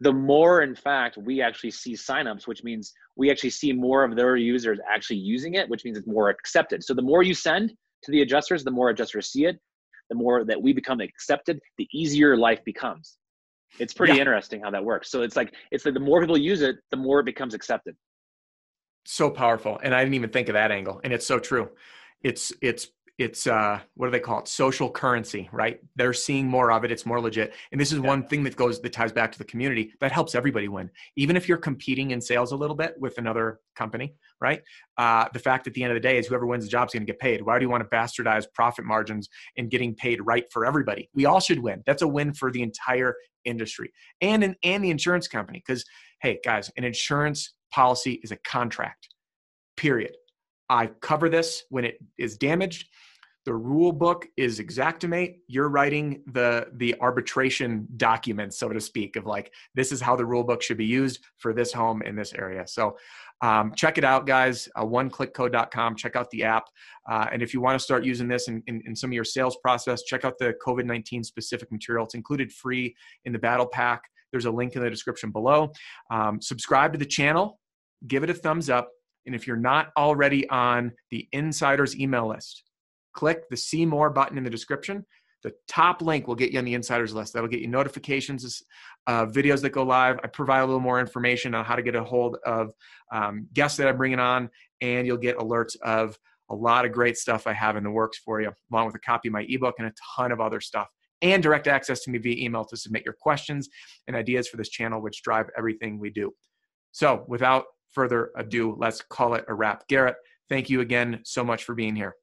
the 0.00 0.12
more 0.12 0.62
in 0.62 0.74
fact 0.74 1.16
we 1.16 1.40
actually 1.40 1.70
see 1.70 1.94
signups 1.94 2.46
which 2.46 2.64
means 2.64 2.92
we 3.16 3.30
actually 3.30 3.50
see 3.50 3.72
more 3.72 4.04
of 4.04 4.16
their 4.16 4.36
users 4.36 4.78
actually 4.92 5.16
using 5.16 5.54
it 5.54 5.68
which 5.68 5.84
means 5.84 5.96
it's 5.96 6.06
more 6.06 6.28
accepted 6.30 6.82
so 6.82 6.94
the 6.94 7.02
more 7.02 7.22
you 7.22 7.34
send 7.34 7.72
to 8.02 8.10
the 8.10 8.22
adjusters 8.22 8.64
the 8.64 8.70
more 8.70 8.90
adjusters 8.90 9.30
see 9.30 9.46
it 9.46 9.58
the 10.10 10.16
more 10.16 10.44
that 10.44 10.60
we 10.60 10.72
become 10.72 11.00
accepted 11.00 11.58
the 11.78 11.88
easier 11.92 12.36
life 12.36 12.62
becomes 12.64 13.16
it's 13.78 13.92
pretty 13.92 14.14
yeah. 14.14 14.20
interesting 14.20 14.60
how 14.60 14.70
that 14.70 14.84
works. 14.84 15.10
So 15.10 15.22
it's 15.22 15.36
like 15.36 15.54
it's 15.70 15.84
like 15.84 15.94
the 15.94 16.00
more 16.00 16.20
people 16.20 16.38
use 16.38 16.62
it, 16.62 16.76
the 16.90 16.96
more 16.96 17.20
it 17.20 17.24
becomes 17.24 17.54
accepted. 17.54 17.96
So 19.04 19.30
powerful, 19.30 19.78
and 19.82 19.94
I 19.94 20.00
didn't 20.00 20.14
even 20.14 20.30
think 20.30 20.48
of 20.48 20.54
that 20.54 20.70
angle, 20.70 21.00
and 21.04 21.12
it's 21.12 21.26
so 21.26 21.38
true. 21.38 21.70
It's 22.22 22.52
it's 22.62 22.88
it's 23.18 23.46
uh 23.46 23.78
what 23.94 24.06
do 24.06 24.10
they 24.10 24.20
call 24.20 24.40
it? 24.40 24.48
Social 24.48 24.90
currency 24.90 25.48
right? 25.52 25.80
They're 25.96 26.12
seeing 26.12 26.46
more 26.46 26.72
of 26.72 26.84
it. 26.84 26.90
It's 26.90 27.06
more 27.06 27.20
legit. 27.20 27.54
And 27.70 27.80
this 27.80 27.92
is 27.92 27.98
yeah. 27.98 28.06
one 28.06 28.26
thing 28.26 28.42
that 28.44 28.56
goes 28.56 28.80
that 28.80 28.92
ties 28.92 29.12
back 29.12 29.30
to 29.32 29.38
the 29.38 29.44
community. 29.44 29.92
That 30.00 30.12
helps 30.12 30.34
everybody 30.34 30.68
win. 30.68 30.90
Even 31.16 31.36
if 31.36 31.48
you're 31.48 31.58
competing 31.58 32.10
in 32.10 32.20
sales 32.20 32.52
a 32.52 32.56
little 32.56 32.76
bit 32.76 32.94
with 32.98 33.18
another 33.18 33.60
company 33.76 34.14
right? 34.44 34.62
Uh, 34.98 35.26
the 35.32 35.38
fact 35.38 35.66
at 35.66 35.72
the 35.72 35.82
end 35.82 35.90
of 35.90 35.96
the 35.96 36.06
day 36.06 36.18
is 36.18 36.26
whoever 36.26 36.46
wins 36.46 36.64
the 36.64 36.70
job 36.70 36.86
is 36.86 36.92
going 36.92 37.00
to 37.00 37.10
get 37.10 37.18
paid. 37.18 37.40
Why 37.40 37.58
do 37.58 37.64
you 37.64 37.70
want 37.70 37.82
to 37.82 37.96
bastardize 37.96 38.44
profit 38.52 38.84
margins 38.84 39.30
and 39.56 39.70
getting 39.70 39.94
paid 39.94 40.20
right 40.22 40.44
for 40.52 40.66
everybody? 40.66 41.08
We 41.14 41.24
all 41.24 41.40
should 41.40 41.58
win. 41.58 41.82
That's 41.86 42.02
a 42.02 42.08
win 42.08 42.34
for 42.34 42.52
the 42.52 42.62
entire 42.62 43.14
industry 43.46 43.90
and 44.20 44.44
in, 44.44 44.54
and 44.62 44.84
the 44.84 44.90
insurance 44.90 45.28
company. 45.28 45.62
Because 45.66 45.84
hey 46.20 46.40
guys 46.44 46.70
an 46.76 46.84
insurance 46.84 47.54
policy 47.72 48.20
is 48.22 48.32
a 48.32 48.36
contract 48.36 49.08
period. 49.76 50.14
I 50.68 50.86
cover 50.86 51.28
this 51.28 51.64
when 51.70 51.84
it 51.84 51.98
is 52.18 52.36
damaged. 52.36 52.88
The 53.44 53.54
rule 53.54 53.92
book 53.92 54.26
is 54.36 54.58
Xactimate. 54.58 55.36
You're 55.48 55.68
writing 55.68 56.22
the 56.32 56.68
the 56.76 56.94
arbitration 57.00 57.86
document, 57.96 58.54
so 58.54 58.70
to 58.70 58.80
speak, 58.80 59.16
of 59.16 59.26
like 59.26 59.52
this 59.74 59.92
is 59.92 60.00
how 60.00 60.16
the 60.16 60.24
rule 60.24 60.44
book 60.44 60.62
should 60.62 60.78
be 60.78 60.86
used 60.86 61.20
for 61.38 61.52
this 61.52 61.72
home 61.72 62.02
in 62.02 62.16
this 62.16 62.32
area. 62.32 62.66
So 62.66 62.96
um, 63.42 63.74
check 63.74 63.98
it 63.98 64.04
out, 64.04 64.26
guys. 64.26 64.68
Uh, 64.76 64.84
OneClickCode.com. 64.84 65.96
Check 65.96 66.16
out 66.16 66.30
the 66.30 66.44
app, 66.44 66.64
uh, 67.10 67.26
and 67.30 67.42
if 67.42 67.52
you 67.52 67.60
want 67.60 67.78
to 67.78 67.84
start 67.84 68.04
using 68.04 68.28
this 68.28 68.48
in, 68.48 68.62
in, 68.66 68.82
in 68.86 68.96
some 68.96 69.10
of 69.10 69.14
your 69.14 69.24
sales 69.24 69.56
process, 69.62 70.02
check 70.04 70.24
out 70.24 70.38
the 70.38 70.54
COVID 70.66 70.86
nineteen 70.86 71.22
specific 71.22 71.70
material. 71.70 72.06
It's 72.06 72.14
included 72.14 72.50
free 72.50 72.96
in 73.24 73.32
the 73.32 73.38
battle 73.38 73.66
pack. 73.66 74.02
There's 74.32 74.46
a 74.46 74.50
link 74.50 74.74
in 74.74 74.82
the 74.82 74.90
description 74.90 75.30
below. 75.30 75.72
Um, 76.10 76.40
subscribe 76.40 76.92
to 76.92 76.98
the 76.98 77.06
channel. 77.06 77.60
Give 78.06 78.22
it 78.24 78.30
a 78.30 78.34
thumbs 78.34 78.68
up 78.68 78.90
and 79.26 79.34
if 79.34 79.46
you're 79.46 79.56
not 79.56 79.90
already 79.96 80.48
on 80.50 80.92
the 81.10 81.28
insiders 81.32 81.98
email 81.98 82.28
list, 82.28 82.62
click 83.14 83.48
the 83.48 83.56
see 83.56 83.86
more 83.86 84.10
button 84.10 84.36
in 84.36 84.44
the 84.44 84.50
description. 84.50 85.04
The 85.42 85.52
top 85.68 86.00
link 86.00 86.26
will 86.26 86.34
get 86.34 86.52
you 86.52 86.58
on 86.58 86.64
the 86.64 86.74
insiders 86.74 87.14
list. 87.14 87.34
That'll 87.34 87.48
get 87.48 87.60
you 87.60 87.68
notifications, 87.68 88.62
uh, 89.06 89.26
videos 89.26 89.60
that 89.62 89.70
go 89.70 89.82
live. 89.82 90.18
I 90.24 90.26
provide 90.26 90.60
a 90.60 90.66
little 90.66 90.80
more 90.80 91.00
information 91.00 91.54
on 91.54 91.64
how 91.64 91.76
to 91.76 91.82
get 91.82 91.94
a 91.94 92.02
hold 92.02 92.38
of 92.46 92.72
um, 93.12 93.46
guests 93.52 93.76
that 93.76 93.86
I'm 93.86 93.98
bringing 93.98 94.20
on, 94.20 94.48
and 94.80 95.06
you'll 95.06 95.18
get 95.18 95.36
alerts 95.36 95.76
of 95.82 96.18
a 96.50 96.54
lot 96.54 96.84
of 96.84 96.92
great 96.92 97.16
stuff 97.16 97.46
I 97.46 97.52
have 97.52 97.76
in 97.76 97.84
the 97.84 97.90
works 97.90 98.18
for 98.18 98.40
you, 98.40 98.52
along 98.72 98.86
with 98.86 98.94
a 98.94 99.00
copy 99.00 99.28
of 99.28 99.32
my 99.32 99.46
ebook 99.48 99.74
and 99.78 99.86
a 99.86 99.92
ton 100.16 100.32
of 100.32 100.40
other 100.40 100.60
stuff, 100.60 100.88
and 101.20 101.42
direct 101.42 101.68
access 101.68 102.00
to 102.04 102.10
me 102.10 102.18
via 102.18 102.42
email 102.42 102.64
to 102.64 102.76
submit 102.76 103.04
your 103.04 103.16
questions 103.18 103.68
and 104.06 104.16
ideas 104.16 104.48
for 104.48 104.56
this 104.56 104.70
channel, 104.70 105.02
which 105.02 105.22
drive 105.22 105.46
everything 105.58 105.98
we 105.98 106.10
do. 106.10 106.32
So, 106.92 107.24
without 107.28 107.64
further 107.92 108.30
ado, 108.36 108.76
let's 108.78 109.02
call 109.02 109.34
it 109.34 109.44
a 109.48 109.54
wrap. 109.54 109.86
Garrett, 109.88 110.16
thank 110.48 110.70
you 110.70 110.80
again 110.80 111.20
so 111.24 111.44
much 111.44 111.64
for 111.64 111.74
being 111.74 111.96
here. 111.96 112.14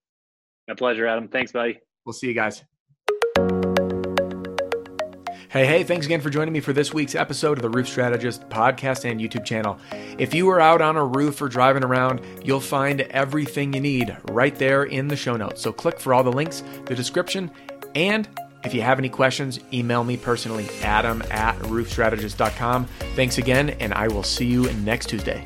My 0.71 0.75
pleasure, 0.75 1.05
Adam. 1.05 1.27
Thanks, 1.27 1.51
buddy. 1.51 1.81
We'll 2.05 2.13
see 2.13 2.27
you 2.27 2.33
guys. 2.33 2.63
Hey, 5.49 5.65
hey, 5.65 5.83
thanks 5.83 6.05
again 6.05 6.21
for 6.21 6.29
joining 6.29 6.53
me 6.53 6.61
for 6.61 6.71
this 6.71 6.93
week's 6.93 7.13
episode 7.13 7.57
of 7.57 7.61
the 7.61 7.69
Roof 7.69 7.89
Strategist 7.89 8.47
podcast 8.47 9.03
and 9.03 9.19
YouTube 9.19 9.43
channel. 9.43 9.77
If 10.17 10.33
you 10.33 10.49
are 10.49 10.61
out 10.61 10.81
on 10.81 10.95
a 10.95 11.03
roof 11.03 11.41
or 11.41 11.49
driving 11.49 11.83
around, 11.83 12.21
you'll 12.41 12.61
find 12.61 13.01
everything 13.01 13.73
you 13.73 13.81
need 13.81 14.15
right 14.29 14.55
there 14.55 14.83
in 14.83 15.09
the 15.09 15.17
show 15.17 15.35
notes. 15.35 15.61
So 15.61 15.73
click 15.73 15.99
for 15.99 16.13
all 16.13 16.23
the 16.23 16.31
links, 16.31 16.63
the 16.85 16.95
description, 16.95 17.51
and 17.93 18.29
if 18.63 18.73
you 18.73 18.81
have 18.81 18.97
any 18.97 19.09
questions, 19.09 19.59
email 19.73 20.05
me 20.05 20.15
personally, 20.15 20.69
adam 20.83 21.21
at 21.31 21.57
roofstrategist.com. 21.63 22.85
Thanks 23.17 23.37
again, 23.39 23.71
and 23.71 23.93
I 23.93 24.07
will 24.07 24.23
see 24.23 24.45
you 24.45 24.71
next 24.71 25.09
Tuesday. 25.09 25.45